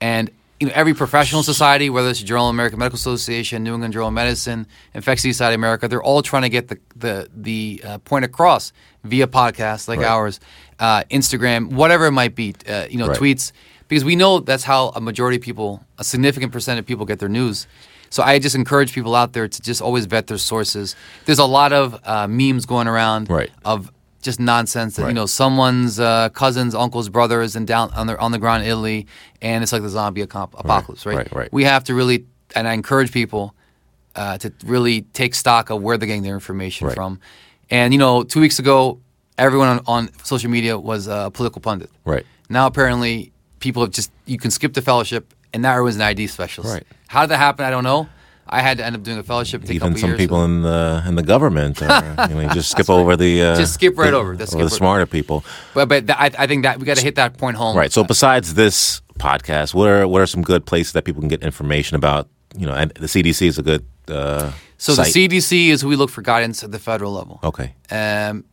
[0.00, 3.72] And you know, every professional society, whether it's the Journal of American Medical Association, New
[3.74, 7.28] England Journal of Medicine, Infectious Society of America, they're all trying to get the the
[7.34, 10.08] the uh, point across via podcasts like Right.
[10.08, 10.38] ours,
[10.78, 13.18] uh, Instagram, whatever it might be, uh, you know, Right.
[13.18, 13.52] tweets,
[13.88, 17.18] because we know that's how a majority of people, a significant percent of people get
[17.20, 17.66] their news.
[18.10, 20.94] So I just encourage people out there to just always vet their sources.
[21.24, 23.50] There's a lot of uh, memes going around Right.
[23.64, 23.90] of
[24.22, 28.32] just nonsense that you know someone's uh, cousins, uncles, brothers, and down on the on
[28.32, 29.06] the ground in Italy,
[29.40, 31.16] and it's like the zombie apocalypse, right?
[31.16, 31.52] right, right.
[31.52, 33.54] We have to really, and I encourage people
[34.16, 36.94] uh, to really take stock of where they're getting their information Right.
[36.96, 37.20] from.
[37.70, 38.98] And you know, two weeks ago,
[39.38, 41.90] everyone on, on social media was a political pundit.
[42.04, 42.26] Right.
[42.48, 46.26] Now apparently, people have just you can skip the fellowship, and now everyone's an ID
[46.26, 46.74] specialist.
[46.74, 46.84] Right.
[47.08, 47.64] How did that happen?
[47.64, 48.08] I don't know.
[48.52, 49.62] I had to end up doing a fellowship.
[49.70, 52.90] Even some years, people so- in the in the government, are, you know, just skip
[52.90, 54.32] over the uh, Just skip right the, over.
[54.32, 55.44] Over the smarter people.
[55.74, 57.76] But but th- I, I think that we got to hit that point home.
[57.76, 57.92] Right.
[57.92, 61.42] So besides this podcast, what are what are some good places that people can get
[61.42, 62.28] information about?
[62.56, 63.84] You know, and the CDC is a good.
[64.08, 65.12] Uh, So site.
[65.12, 67.38] the CDC is who we look for guidance at the federal level.
[67.44, 67.74] Okay.
[67.90, 68.44] Um,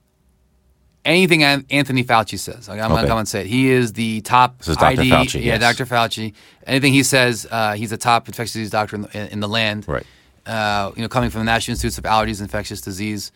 [1.07, 3.47] anything Anthony Fauci says, like, I'm going to come and say it.
[3.47, 5.01] He is the top This is Dr.
[5.01, 5.09] ID.
[5.09, 5.61] Fauci, yeah, yes.
[5.61, 5.85] Dr.
[5.85, 6.33] Fauci.
[6.65, 9.87] Anything he says, uh, he's a top infectious disease doctor in the, in the land.
[9.87, 10.05] Right.
[10.45, 13.31] Uh, you know, coming from the National Institutes of Allergies and Infectious Disease.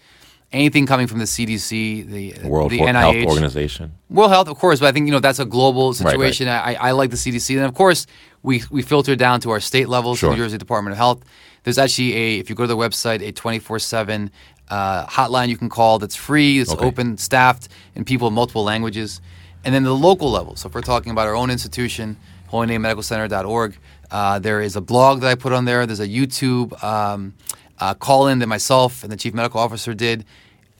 [0.54, 3.94] Anything coming from the CDC, the World the Health NIH, Organization.
[4.10, 5.96] World Health, of course, but I think you know that's a global right.
[5.96, 6.50] situation.
[6.50, 8.06] I, I like the CDC, and of course,
[8.44, 10.32] we we filter down to our state levels, Sure.
[10.32, 11.24] New Jersey Department of Health.
[11.64, 14.30] There's actually a if you go to the website, a 24 seven
[14.72, 16.86] uh, hotline you can call that's free, it's Okay.
[16.86, 19.22] open, staffed, and people in multiple languages.
[19.64, 20.56] And then the local level.
[20.56, 22.18] So if we're talking about our own institution,
[22.52, 23.78] HolyNameMedicalCenter.org,
[24.10, 25.86] uh, there is a blog that I put on there.
[25.86, 27.34] There's a YouTube um,
[27.80, 30.26] uh, call in that myself and the chief medical officer did.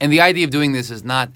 [0.00, 1.30] And the idea of doing this is not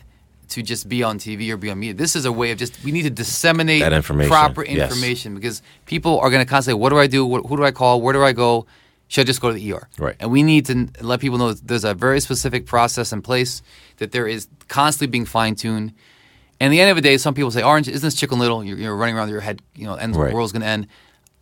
[0.48, 1.94] to just be on TV or be on media.
[1.94, 4.90] This is a way of just we need to disseminate That information, proper yes.
[4.90, 7.24] information because people are going to constantly, what do I do?
[7.26, 8.00] What, who do I call?
[8.00, 8.66] Where do I go?
[9.08, 9.88] Should I just go to the ER?
[9.98, 10.16] Right.
[10.18, 13.62] And we need to let people know that there's a very specific process in place
[13.98, 15.92] that there is constantly being fine tuned.
[16.58, 18.64] And at the end of the day, some people say, Orange, isn't this chicken little?
[18.64, 20.30] You're, you're running around with your head, you know, and Right.
[20.30, 20.86] the world's going to end.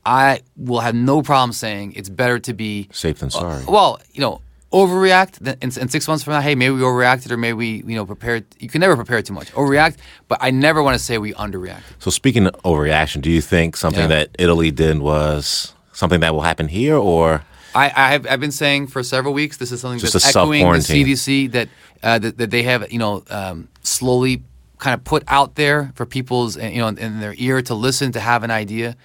[0.04, 3.64] I will have no problem saying it's better to be Safe than sorry.
[3.66, 5.38] well, you know, overreact.
[5.38, 7.96] Then in, in six months from now, hey, maybe we overreacted or maybe we, you
[7.96, 8.44] know, prepared.
[8.58, 9.50] You can never prepare too much.
[9.52, 9.96] Overreact,
[10.28, 11.82] but I never want to say we underreact.
[12.00, 14.08] So speaking of overreaction, do you think something Yeah.
[14.08, 18.52] that Italy did was something that will happen here, or I, I have I've been
[18.52, 21.06] saying for several weeks this is something Just that's a echoing the self-quarantine.
[21.06, 21.68] CDC that,
[22.02, 24.42] uh, that that they have you know um, slowly
[24.78, 28.20] kind of put out there for people's you know in their ear to listen to
[28.20, 28.96] have an idea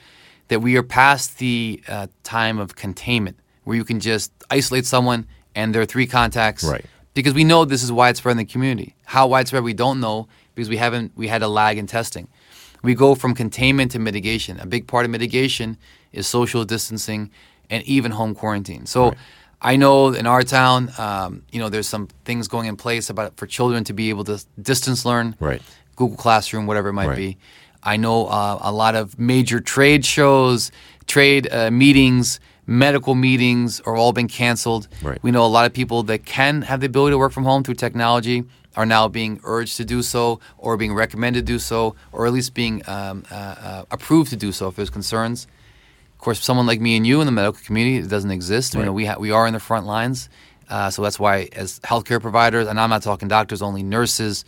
[0.49, 5.25] that we are past the uh, time of containment where you can just isolate someone
[5.55, 6.85] and there are three contacts Right.
[7.13, 8.95] because we know this is widespread in the community.
[9.05, 12.27] How widespread we don't know because we haven't we had a lag in testing.
[12.81, 14.59] We go from containment to mitigation.
[14.59, 15.77] A big part of mitigation
[16.13, 17.29] is social distancing
[17.69, 18.85] and even home quarantine.
[18.85, 19.13] So
[19.61, 23.37] I know in our town, um, you know, there's some things going in place about
[23.37, 25.61] for children to be able to distance learn, Right.
[25.95, 27.17] Google Classroom, whatever it might Right.
[27.17, 27.37] be.
[27.83, 30.71] I know uh, a lot of major trade shows,
[31.07, 34.87] trade uh, meetings, medical meetings are all been canceled.
[35.01, 35.17] Right.
[35.23, 37.63] We know a lot of people that can have the ability to work from home
[37.63, 38.43] through technology
[38.75, 42.31] are now being urged to do so, or being recommended to do so, or at
[42.33, 45.47] least being um, uh, uh, approved to do so if there's concerns.
[46.19, 48.73] Of course, someone like me and you in the medical community, it doesn't exist.
[48.73, 50.27] You know, we ha- we are in the front lines,
[50.69, 54.43] uh, so that's why, as healthcare providers, and I'm not talking doctors, only nurses,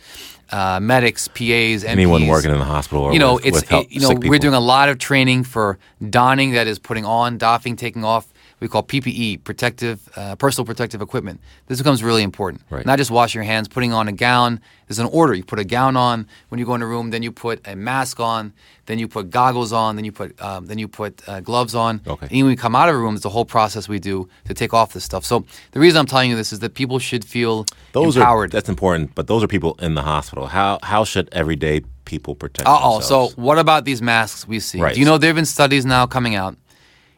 [0.50, 3.86] uh, medics, PAs, anyone working in the hospital or you know, with, it's with help,
[3.86, 4.38] it- you know we're people?
[4.38, 5.78] doing a lot of training for
[6.10, 8.26] donning, that is putting on, doffing, taking off.
[8.62, 11.40] We call PPE, protective, uh, personal protective equipment.
[11.66, 12.62] This becomes really important.
[12.70, 12.86] Right.
[12.86, 14.60] Not just washing your hands, putting on a gown.
[14.86, 15.34] There's an order.
[15.34, 17.74] You put a gown on when you go in a room, then you put a
[17.74, 18.52] mask on,
[18.86, 22.00] then you put goggles on, then you put um, then you put uh, gloves on.
[22.06, 22.26] Okay.
[22.30, 24.54] And when we come out of a room, it's the whole process we do to
[24.54, 25.24] take off this stuff.
[25.24, 28.50] So the reason I'm telling you this is that people should feel Those empowered.
[28.50, 30.46] are that's important, but those are people in the hospital.
[30.46, 33.00] How how should everyday people protect Uh oh.
[33.00, 34.80] So what about these masks we see?
[34.80, 34.94] Right.
[34.94, 36.56] Do you know there have been studies now coming out?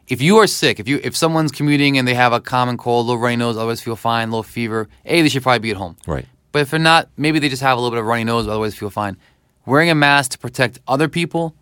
[0.07, 3.07] If you are sick, if you if someone's commuting and they have a common cold,
[3.07, 5.97] little runny nose, otherwise feel fine, little fever, a they should probably be at home.
[6.05, 6.25] Right.
[6.51, 8.75] But if they're not, maybe they just have a little bit of runny nose, otherwise
[8.75, 9.17] feel fine.
[9.65, 11.55] Wearing a mask to protect other people,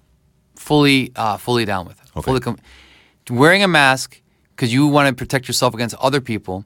[0.55, 2.09] fully uh, fully down with it.
[2.17, 2.25] Okay.
[2.25, 2.59] Fully com-
[3.29, 4.21] wearing a mask
[4.55, 6.65] because you want to protect yourself against other people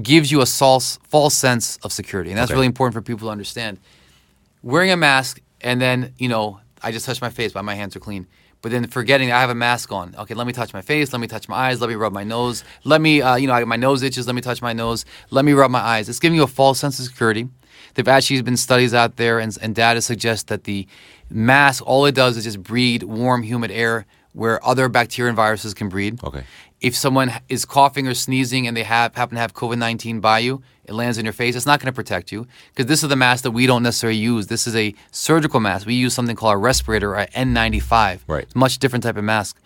[0.00, 2.54] gives you a false false sense of security, and that's Okay.
[2.56, 3.78] really important for people to understand.
[4.62, 7.94] Wearing a mask and then you know I just touched my face, but my hands
[7.96, 8.26] are clean.
[8.62, 10.14] But then forgetting I have a mask on.
[10.16, 11.12] Okay, let me touch my face.
[11.12, 11.80] Let me touch my eyes.
[11.80, 12.62] Let me rub my nose.
[12.84, 14.26] Let me, uh, you know, I, my nose itches.
[14.26, 15.04] Let me touch my nose.
[15.30, 16.08] Let me rub my eyes.
[16.08, 17.48] It's giving you a false sense of security.
[17.94, 20.86] There've actually been studies out there, and, and data suggests that the
[21.28, 25.74] mask, all it does is just breathe warm, humid air where other bacteria and viruses
[25.74, 26.22] can breed.
[26.24, 26.44] Okay.
[26.80, 30.40] If someone is coughing or sneezing and they have happen to have COVID nineteen by
[30.40, 31.54] you, it lands in your face.
[31.54, 34.18] It's not going to protect you because this is the mask that we don't necessarily
[34.18, 34.48] use.
[34.48, 35.86] This is a surgical mask.
[35.86, 38.20] We use something called a respirator, or an N95.
[38.26, 38.42] Right.
[38.42, 39.60] It's a much different type of mask,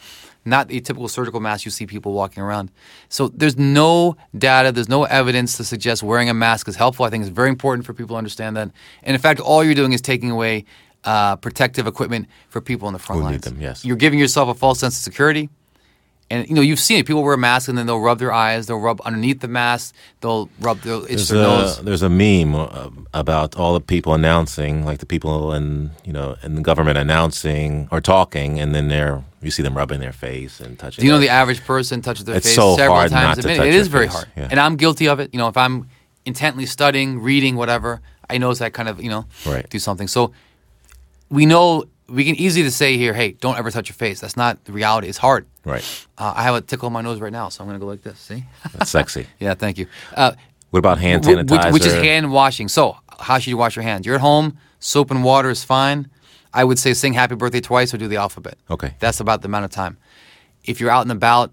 [0.45, 2.71] not the typical surgical mask you see people walking around.
[3.09, 7.07] So there's no data, there's no evidence to suggest wearing a mask is helpful.
[7.07, 8.71] I think it's very important for people to understand that.
[9.03, 10.67] And in fact, all you're doing is taking away
[11.07, 13.45] uh, protective equipment for people on the front Who need lines.
[13.45, 13.85] them, yes.
[13.85, 15.49] You're giving yourself a false sense of security.
[16.29, 17.07] And you know you've seen it.
[17.07, 18.67] People wear masks and then they'll rub their eyes.
[18.67, 19.95] They'll rub underneath the mask.
[20.23, 21.79] They'll rub their itch There's their a nose.
[21.83, 26.35] there's a meme uh, about all the people announcing, like the people in you know
[26.43, 30.59] in the government announcing or talking, and then they're you see them rubbing their face
[30.59, 31.03] and touching.
[31.03, 33.45] Do you know the average person touches their It's face so several hard times not
[33.45, 33.67] a minute?
[33.69, 34.49] It is very face, hard, yeah.
[34.51, 35.33] and I'm guilty of it.
[35.33, 35.89] You know, if I'm
[36.25, 39.71] intently studying, reading, whatever, I notice I kind of you know Right.
[39.71, 40.09] do something.
[40.09, 40.33] So
[41.31, 44.21] we know we can easily to say here, hey, don't ever touch your face.
[44.21, 45.09] That's not the reality.
[45.09, 45.47] It's hard.
[45.65, 45.83] right?
[46.17, 48.03] Uh, I have a tickle on my nose right now, so I'm gonna go like
[48.03, 48.19] this.
[48.21, 48.45] See?
[48.73, 49.27] That's sexy.
[49.41, 49.87] yeah, thank you.
[50.15, 50.33] Uh,
[50.71, 51.73] What about hand Wh- which, sanitizer?
[51.73, 52.69] which is hand washing.
[52.69, 54.07] So, how should you wash your hands?
[54.07, 56.09] You're at home, soap and water is fine.
[56.55, 58.57] I would say sing happy birthday twice or do the alphabet.
[58.71, 58.95] Okay.
[59.01, 59.99] That's about the amount of time.
[60.65, 61.51] If you're out and about,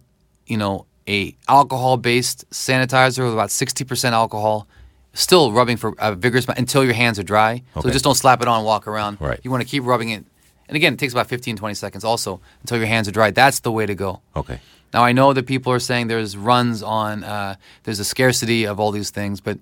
[0.47, 4.67] you know, a alcohol based sanitizer with about 60% alcohol,
[5.13, 7.63] still rubbing for a vigorous until your hands are dry.
[7.81, 9.21] So just don't slap it on and walk around.
[9.21, 9.39] Right.
[9.43, 10.25] You want to keep rubbing it.
[10.67, 13.31] And again, it takes about 15, 20 seconds also until your hands are dry.
[13.31, 14.21] That's the way to go.
[14.35, 14.59] Okay.
[14.93, 18.79] Now I know that people are saying there's runs on, uh, there's a scarcity of
[18.79, 19.59] all these things, but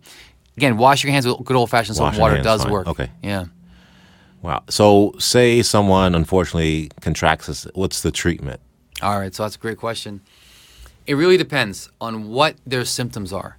[0.58, 2.72] again, wash your hands with good old fashioned soap and water does fine.
[2.72, 2.88] work.
[2.88, 3.10] Okay.
[3.24, 3.46] Yeah.
[4.42, 4.64] Wow.
[4.70, 7.68] So, say someone unfortunately contracts this.
[7.76, 8.60] What's the treatment?
[9.02, 10.22] All right, so that's a great question.
[11.08, 13.58] It really depends on what their symptoms are.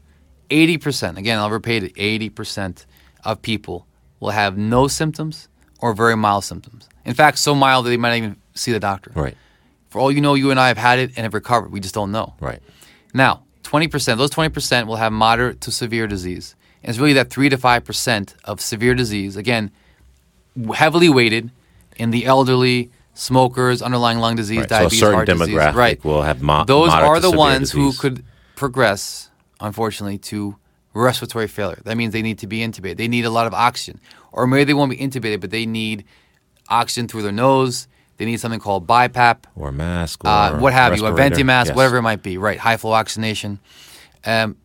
[0.52, 2.84] 80%, again, I'll repeat it 80%
[3.24, 3.86] of people
[4.20, 5.48] will have no symptoms
[5.80, 6.88] or very mild symptoms.
[7.04, 9.10] In fact, so mild that they might not even see the doctor.
[9.14, 9.36] Right.
[9.90, 11.72] For all you know, you and I have had it and have recovered.
[11.72, 12.34] We just don't know.
[12.40, 12.60] Right.
[13.12, 16.54] Now, 20%, those 20% will have moderate to severe disease.
[16.82, 19.70] And it's really that 3 to 5% of severe disease, again,
[20.74, 21.50] heavily weighted
[21.96, 24.68] in the elderly, smokers, underlying lung disease, Right.
[24.68, 25.74] So a diabetes, certain heart disease.
[25.74, 26.04] Right.
[26.04, 28.24] will have mo- Those are the ones who could
[28.56, 29.28] progress,
[29.62, 30.56] unfortunately, to
[30.94, 31.80] respiratory failure.
[31.84, 32.98] That means they need to be intubated.
[32.98, 34.00] They need a lot of oxygen.
[34.30, 36.04] Or maybe they won't be intubated, but they need
[36.68, 37.88] oxygen through their nose.
[38.18, 40.24] They need something called BiPAP Or a mask.
[40.24, 41.76] Or uh, what have you, a venti mask, Yes.
[41.76, 42.58] whatever it might be, right?
[42.58, 43.58] High flow oxygenation.
[44.24, 44.56] Um,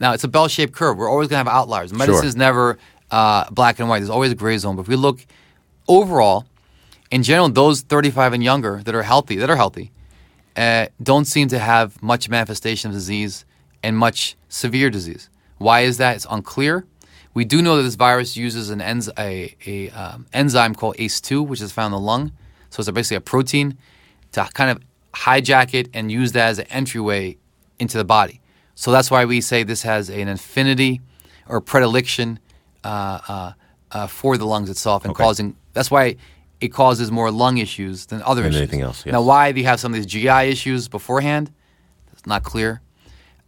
[0.00, 0.96] now it's a bell-shaped curve.
[0.96, 1.92] We're always going to have outliers.
[1.92, 2.78] Medicine is never
[3.10, 3.98] uh, black and white.
[3.98, 4.76] There's always a gray zone.
[4.76, 5.24] But if we look
[5.88, 6.46] overall,
[7.10, 9.92] in general, those 35 and younger that are healthy, that are healthy,
[10.56, 13.44] uh, don't seem to have much manifestation of disease
[13.84, 15.28] and much severe disease.
[15.58, 16.16] Why is that?
[16.16, 16.84] It's unclear.
[17.34, 21.46] We do know that this virus uses an enz- a, a um, enzyme called ACE2,
[21.46, 22.32] which is found in the lung.
[22.70, 23.76] So it's basically a protein
[24.32, 24.78] to kind of
[25.12, 27.36] hijack it and use that as an entryway
[27.78, 28.40] into the body.
[28.74, 31.00] So that's why we say this has an affinity
[31.48, 32.38] or predilection
[32.84, 33.52] uh, uh,
[33.92, 35.22] uh, for the lungs itself and Okay.
[35.24, 35.56] causing.
[35.72, 36.16] That's why
[36.60, 38.60] it causes more lung issues than other Than issues.
[38.62, 39.12] anything else, yes.
[39.12, 41.50] Now, why do you have some of these GI issues beforehand?
[42.12, 42.80] It's not clear.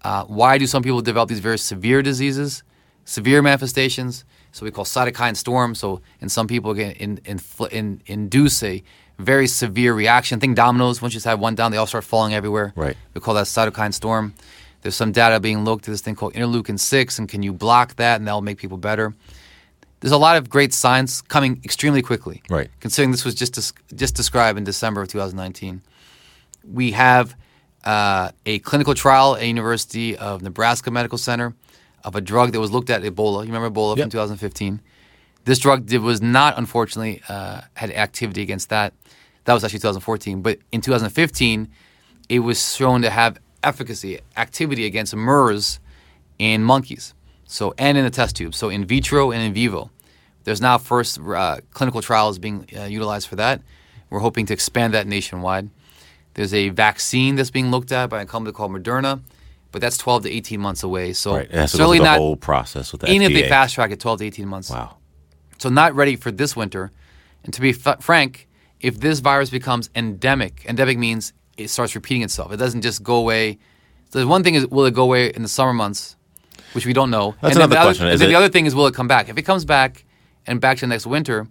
[0.07, 2.63] Uh, why do some people develop these very severe diseases,
[3.05, 4.25] severe manifestations?
[4.53, 5.75] So we call cytokine storm.
[5.75, 7.41] So in some people, again, in, in,
[7.73, 8.85] in, induce a
[9.19, 10.39] very severe reaction.
[10.39, 11.03] Think dominoes.
[11.03, 12.73] Once you have one down, they all start falling everywhere.
[12.77, 12.97] Right.
[13.15, 14.35] We call that cytokine storm.
[14.83, 17.97] There's some data being looked at this thing called interleukin six, and can you block
[17.97, 19.13] that, and that'll make people better.
[19.99, 22.45] There's a lot of great science coming extremely quickly.
[22.49, 22.71] Right.
[22.79, 23.55] Considering this was just
[23.93, 25.83] just described in December of 2019,
[26.73, 27.35] we have
[27.87, 31.55] uh, a clinical trial at University of Nebraska Medical Center
[32.05, 33.47] of a drug that was looked at Ebola.
[33.47, 34.05] You remember Ebola Yep.
[34.05, 34.81] from 2015?
[35.45, 38.93] This drug did, was not, unfortunately, uh, had activity against that.
[39.45, 40.43] That was actually 2014.
[40.43, 41.69] But in 2015,
[42.29, 45.79] it was shown to have efficacy, activity against MERS
[46.39, 47.15] in monkeys.
[47.45, 48.55] So and in the test tube.
[48.55, 49.91] So in vitro and in vivo.
[50.43, 53.63] There's now first uh, clinical trials being uh, utilized for that.
[54.11, 55.71] We're hoping to expand that nationwide.
[56.37, 59.23] There's a vaccine that's being looked at by a company called Moderna,
[59.73, 61.15] but that's 12 to 18 months away.
[61.15, 61.47] So Right.
[61.47, 62.19] It has to go certainly the not.
[62.19, 64.69] whole process with the even if they fast track it, 12 to 18 months.
[64.71, 64.99] Wow.
[65.57, 66.93] So not ready for this winter.
[67.43, 68.49] And to be f- frank,
[68.83, 72.53] if this virus becomes endemic, endemic means it starts repeating itself.
[72.53, 73.59] It doesn't just go away.
[74.11, 76.17] So the one thing is, will it go away in the summer months,
[76.75, 77.35] which we don't know.
[77.41, 78.07] That's and another the other, question.
[78.09, 79.31] and Is then the other thing is, will it come back?
[79.31, 80.05] If it comes back
[80.47, 81.47] and back to the next winter,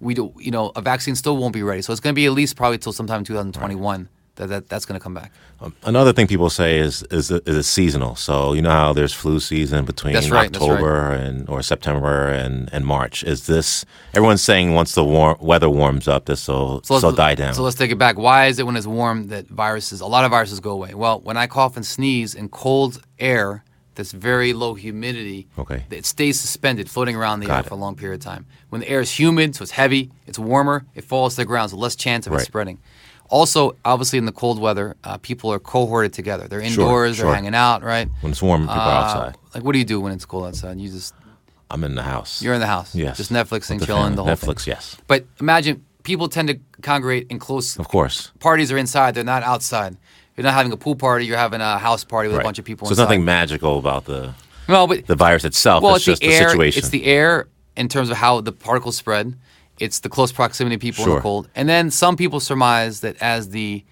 [0.00, 1.82] we do, you know, a vaccine still won't be ready.
[1.82, 4.08] So it's going to be at least probably till sometime in 2021
[4.40, 5.32] that, that that's going to come back.
[5.60, 8.16] Um, another thing people say is is is it seasonal?
[8.16, 12.84] So you know how there's flu season between right, October and or September and, and
[12.86, 13.22] March.
[13.24, 17.34] Is this everyone's saying once the warm weather warms up, this will So so die
[17.34, 17.54] down?
[17.54, 18.16] So let's take it back.
[18.18, 20.94] Why is it when it's warm that viruses, a lot of viruses go away?
[20.94, 23.62] Well, when I cough and sneeze in cold air
[23.96, 25.84] that's very low humidity, Okay.
[25.90, 27.68] it stays suspended, floating around the Got air it.
[27.68, 28.46] for a long period of time.
[28.70, 31.70] When the air is humid, so it's heavy, it's warmer, it falls to the ground,
[31.70, 32.78] so less chance of it spreading.
[33.30, 36.48] Also, obviously, in the cold weather, uh, people are cohorted together.
[36.48, 37.26] They're indoors, sure.
[37.26, 38.08] they're hanging out, right?
[38.22, 39.36] when it's warm, people are Uh, outside.
[39.54, 40.78] Like, what do you do when it's cold outside?
[40.80, 41.14] You just
[41.70, 42.42] I'm in the house.
[42.42, 44.16] you're in the house, yes, just Netflixing, the chilling, family.
[44.16, 44.64] the whole Netflix.
[44.64, 44.74] thing.
[44.74, 48.32] Yes, But imagine people tend to congregate in close of course.
[48.40, 49.96] parties are inside; they're not outside.
[50.36, 52.42] You're not having a pool party; you're having a house party with Right.
[52.42, 52.88] a bunch of people.
[52.88, 54.34] So there's nothing magical about the
[54.68, 55.84] No, but the virus itself.
[55.84, 56.48] well, it's, it's, just the air.
[56.48, 56.78] situation.
[56.80, 59.34] It's the air in terms of how the particles spread.
[59.80, 63.16] It's the close proximity of people in the cold, and then some people surmise that
[63.20, 63.82] as the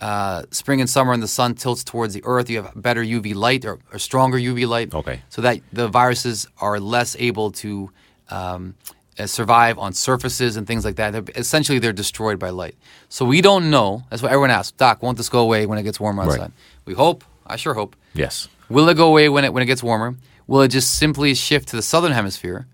[0.00, 3.34] uh, spring and summer and the sun tilts towards the earth, you have better UV
[3.34, 4.94] light or, or stronger UV light.
[4.94, 5.22] Okay.
[5.28, 7.90] So that the viruses are less able to
[8.30, 8.74] um,
[9.18, 11.10] uh, survive on surfaces and things like that.
[11.12, 12.76] They're, essentially, they're destroyed by light.
[13.08, 14.02] So we don't know.
[14.08, 14.72] That's what everyone asks.
[14.72, 16.32] Doc, won't this go away when it gets warmer Right.
[16.32, 16.52] outside?
[16.86, 17.24] We hope.
[17.46, 17.96] I sure hope.
[18.14, 18.48] yes.
[18.68, 20.14] Will it go away when it when it gets warmer?
[20.46, 22.68] Will it just simply shift to the southern hemisphere?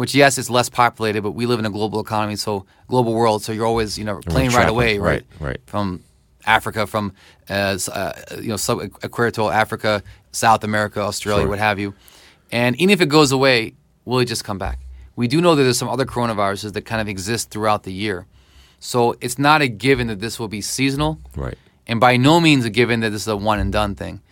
[0.00, 3.42] Which yes, it's less populated, but we live in a global economy, so global world.
[3.42, 5.26] So you're always you know plane right away, right?
[5.38, 5.60] Right, right.
[5.66, 6.02] From
[6.46, 7.12] Africa, from
[7.50, 11.50] uh, uh, you know sub-equatorial Africa, South America, Australia, Sure.
[11.50, 11.92] what have you.
[12.50, 13.74] And even if it goes away,
[14.06, 14.78] will it just come back?
[15.16, 18.24] We do know that there's some other coronaviruses that kind of exist throughout the year.
[18.78, 21.58] So it's not a given that this will be seasonal Right.
[21.86, 24.22] and by no means a given that this is a one and done thing.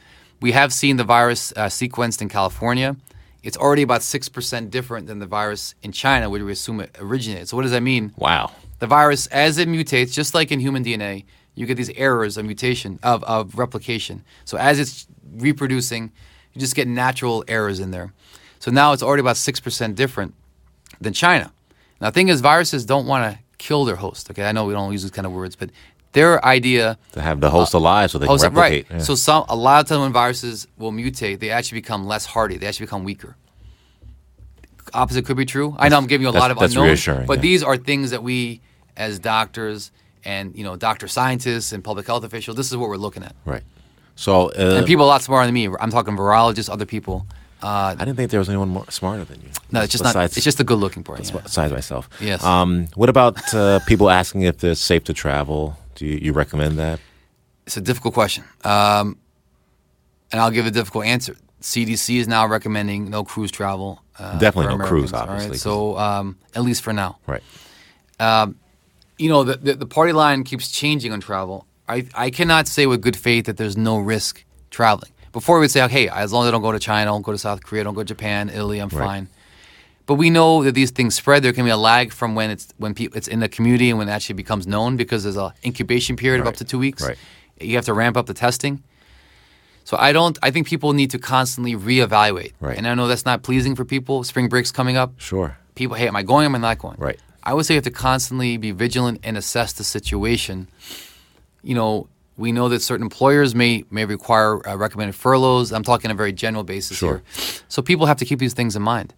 [0.41, 2.97] We have seen the virus uh, sequenced in California.
[3.42, 7.48] It's already about 6% different than the virus in China, where we assume it originated.
[7.48, 8.12] So, what does that mean?
[8.16, 8.53] Wow.
[8.81, 11.24] The virus, as it mutates, just like in human DNA,
[11.55, 14.24] you get these errors of mutation, of, of replication.
[14.44, 16.12] So, as it's reproducing,
[16.53, 18.12] you just get natural errors in there.
[18.59, 20.35] So, now it's already about 6% different
[21.01, 21.53] than China.
[22.01, 24.31] Now, the thing is, viruses don't want to kill their host.
[24.31, 25.70] Okay, I know we don't use these kind of words, but
[26.19, 26.85] their idea
[27.19, 28.87] To have the host alive so they can Oh, replicate.
[28.91, 28.99] right.
[28.99, 29.05] Yeah.
[29.09, 32.57] So some a lot of times when viruses will mutate, they actually become less hardy.
[32.59, 33.33] They actually become weaker.
[34.95, 35.77] Opposite could be true.
[35.79, 37.43] I know I'm giving you a lot of unknowns, but yeah.
[37.49, 38.61] these are things that we,
[38.97, 39.91] as doctors
[40.25, 43.35] and you know, doctor scientists and public health officials, this is what we're looking at.
[43.45, 43.63] right.
[44.17, 45.69] So uh, And people a lot smarter than me.
[45.83, 47.17] I'm talking virologists, other people.
[47.63, 49.49] Uh, I didn't think there was anyone more smarter than you.
[49.71, 50.17] no, it's just not.
[50.17, 51.19] It's just the good-looking part.
[51.25, 51.41] yeah.
[51.43, 52.09] besides myself.
[52.21, 52.43] Yes.
[52.43, 55.77] Um, what about uh, people asking if it's safe to travel?
[55.99, 57.01] Do you, you recommend that?
[57.67, 59.19] It's a difficult question, um,
[60.33, 61.37] and I'll give a difficult answer.
[61.61, 64.01] CDC is now recommending no cruise travel.
[64.17, 65.29] Uh, Definitely no cruise, all right?
[65.31, 65.59] obviously.
[65.59, 67.19] So um, at least for now.
[67.27, 67.43] Right.
[69.19, 71.67] you know, the, the, the party line keeps changing on travel.
[71.89, 75.11] I, I cannot say with good faith that there's no risk traveling.
[75.33, 77.33] Before we would say, okay, as long as I don't go to China, don't go
[77.33, 79.05] to South Korea, don't go to Japan, Italy, I'm Right.
[79.05, 79.29] fine.
[80.09, 81.42] But we know that these things spread.
[81.44, 83.99] There can be a lag from when it's when pe- it's in the community and
[83.99, 87.03] when it actually becomes known because there's a incubation period of up to two weeks.
[87.07, 87.18] Right.
[87.61, 88.83] You have to ramp up the testing.
[89.85, 90.38] So I don't.
[90.42, 92.53] I think people need to constantly reevaluate.
[92.59, 92.77] Right.
[92.79, 94.25] And I know that's not pleasing for people.
[94.25, 95.59] Spring break's coming up Sure.
[95.75, 96.47] people, hey, am I going?
[96.47, 96.97] Am I not going?
[96.99, 97.18] Right.
[97.44, 100.68] I would say you have to constantly be vigilant and assess the situation.
[101.62, 102.09] You know,
[102.39, 105.70] we know that certain employers may may require uh, recommended furloughs.
[105.70, 107.22] I'm talking on a very general basis Sure.
[107.37, 107.62] here.
[107.68, 109.12] So people have to keep these things in mind.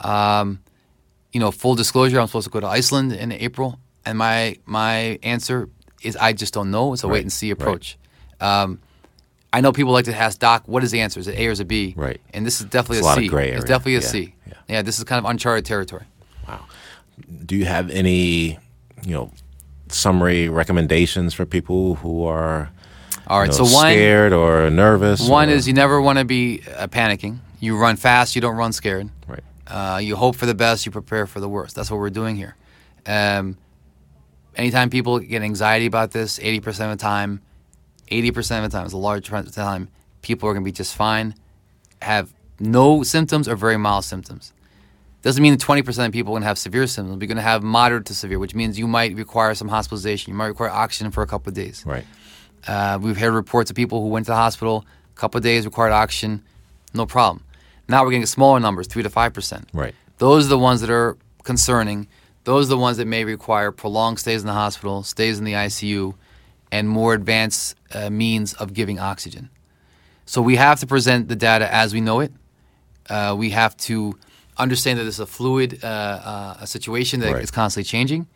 [0.00, 0.60] Um,
[1.32, 5.18] you know, full disclosure, I'm supposed to go to Iceland in April, and my my
[5.22, 5.68] answer
[6.02, 6.92] is I just don't know.
[6.92, 7.60] It's a wait and see Right.
[7.60, 7.96] approach.
[8.40, 8.78] Um,
[9.52, 11.18] I know people like to ask Doc, what is the answer?
[11.20, 11.94] Is it A or is it B?
[11.96, 12.20] Right.
[12.32, 13.24] And this is definitely It's a a lot C.
[13.26, 14.34] of gray It's definitely a Yeah, C.
[14.46, 14.52] yeah.
[14.68, 16.04] yeah, this is kind of uncharted territory.
[16.48, 16.60] Wow.
[17.46, 18.58] Do you have any,
[19.04, 19.30] you know,
[19.88, 22.70] summary recommendations for people who are
[23.28, 25.26] All right, you know, so one- scared or nervous.
[25.26, 27.38] One or- is you never want to be uh, panicking.
[27.60, 28.34] You run fast.
[28.34, 29.08] You don't run scared.
[29.28, 29.40] right.
[29.66, 30.86] Uh, you hope for the best.
[30.86, 31.74] You prepare for the worst.
[31.74, 32.56] That's what we're doing here.
[33.06, 33.56] Um,
[34.56, 37.40] anytime people get anxiety about this, eighty percent of the time,
[38.08, 39.88] eighty percent of the time, it's a large percent of the time,
[40.22, 41.34] people are going to be just fine,
[42.02, 44.52] have no symptoms or very mild symptoms.
[45.22, 47.20] Doesn't mean that twenty percent of people are going to have severe symptoms.
[47.20, 50.30] You're going to have moderate to severe, which means you might require some hospitalization.
[50.32, 51.84] You might require oxygen for a couple of days.
[51.86, 52.06] Right.
[52.66, 55.66] Uh, we've heard reports of people who went to the hospital, a couple of days,
[55.66, 56.42] required oxygen,
[56.94, 57.43] no problem.
[57.88, 59.68] Now we're getting smaller numbers, three to five percent.
[59.72, 59.94] Right.
[60.18, 62.08] Those are the ones that are concerning.
[62.44, 65.52] Those are the ones that may require prolonged stays in the hospital, stays in the
[65.54, 66.14] ICU,
[66.70, 69.50] and more advanced uh, means of giving oxygen.
[70.26, 72.32] So we have to present the data as we know it.
[73.08, 74.18] Uh, we have to
[74.56, 77.52] understand that this is a fluid uh, uh, a situation that is Right.
[77.52, 78.26] constantly changing.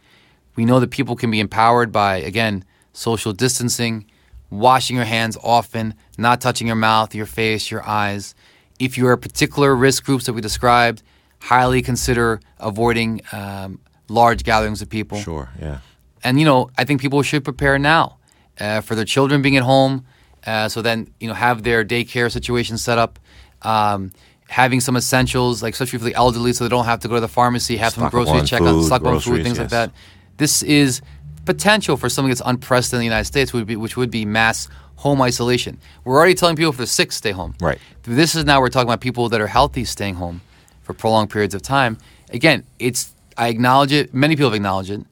[0.57, 4.07] We know that people can be empowered by, again, social distancing,
[4.51, 8.35] washing your hands often, not touching your mouth, your face, your eyes.
[8.79, 11.03] If you're a particular risk groups that we described,
[11.41, 15.49] highly consider avoiding um, large gatherings of people Sure.
[15.61, 15.79] Yeah.
[16.25, 18.17] and you know i think people should prepare now
[18.59, 20.05] uh, for their children being at home
[20.47, 23.19] uh, so then you know have their daycare situation set up
[23.63, 24.11] um,
[24.49, 27.21] having some essentials like especially for the elderly so they don't have to go to
[27.21, 29.69] the pharmacy have some Stock up groceries check on food, stock on food things like
[29.69, 29.93] that
[30.39, 31.03] this is
[31.45, 34.69] potential for something that's unprecedented in the united states would be, which would be mass
[35.05, 37.79] home isolation we're already telling people if they're sick stay home Right.
[38.03, 40.41] this is now we're talking about people that are healthy staying home
[40.83, 41.99] for prolonged periods of time.
[42.31, 44.15] Again, it's I acknowledge it.
[44.15, 45.03] Many people have acknowledged it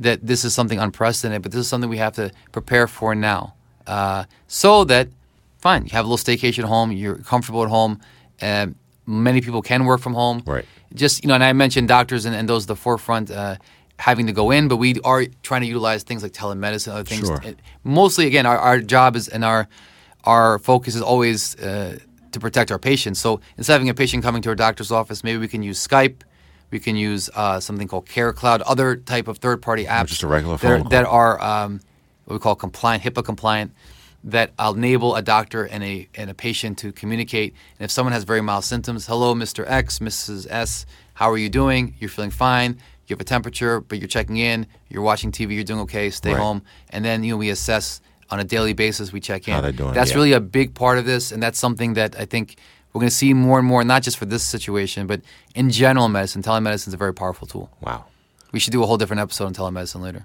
[0.00, 3.52] that this is something unprecedented, but this is something we have to prepare for now,
[3.86, 5.08] uh, so that
[5.58, 8.00] fine, you have a little staycation at home, you're comfortable at home.
[8.40, 8.68] Uh,
[9.06, 10.42] many people can work from home.
[10.46, 10.64] Right.
[10.94, 13.30] Just you know, and I mentioned doctors and, and those at the forefront.
[13.30, 13.56] Uh,
[13.98, 17.26] Having to go in, but we are trying to utilize things like telemedicine, other things.
[17.26, 17.40] Sure.
[17.82, 19.68] Mostly, again, our, our job is and our
[20.24, 21.98] our focus is always uh,
[22.32, 23.18] to protect our patients.
[23.18, 25.84] So instead of having a patient coming to our doctor's office, maybe we can use
[25.84, 26.22] Skype.
[26.70, 30.26] We can use uh, something called Care Cloud, other type of third-party apps just a
[30.26, 31.80] regular that are, that are um,
[32.24, 33.72] what we call compliant, HIPAA compliant,
[34.24, 37.54] that enable a doctor and a and a patient to communicate.
[37.78, 39.64] And if someone has very mild symptoms, hello, Mr.
[39.66, 40.48] X, Mrs.
[40.50, 41.94] S, how are you doing?
[42.00, 42.78] You're feeling fine.
[43.06, 44.66] You have a temperature, but you're checking in.
[44.88, 45.54] You're watching TV.
[45.54, 46.10] You're doing okay.
[46.10, 46.40] Stay Right.
[46.40, 46.62] home.
[46.90, 48.00] And then you know we assess
[48.30, 49.12] on a daily basis.
[49.12, 49.54] We check in.
[49.54, 50.16] How they're doing, That's yeah.
[50.16, 52.56] really a big part of this, and that's something that I think
[52.92, 55.20] we're going to see more and more, not just for this situation, but
[55.54, 56.42] in general medicine.
[56.42, 57.70] Telemedicine is a very powerful tool.
[57.80, 58.06] Wow.
[58.52, 60.24] We should do a whole different episode on telemedicine later.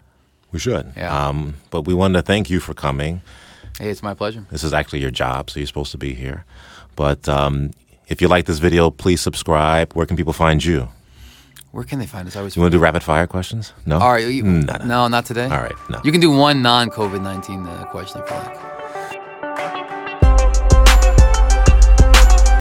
[0.52, 0.92] We should.
[0.98, 1.28] Yeah.
[1.28, 3.22] Um, but we wanted to thank you for coming.
[3.80, 4.46] Hey, it's my pleasure.
[4.50, 6.46] This is actually your job, so you're supposed to be here.
[6.96, 7.72] But um,
[8.08, 9.94] if you like this video, please subscribe.
[9.94, 10.90] Where can people find you?
[11.72, 12.36] Where can they find us?
[12.36, 13.72] I was You want to do rapid fire questions?
[13.86, 13.98] No.
[13.98, 14.28] All right.
[14.28, 14.86] You, no, no.
[14.86, 15.46] no, not today.
[15.46, 16.02] All right, no.
[16.04, 18.71] You can do one non COVID 19 uh, question if you like.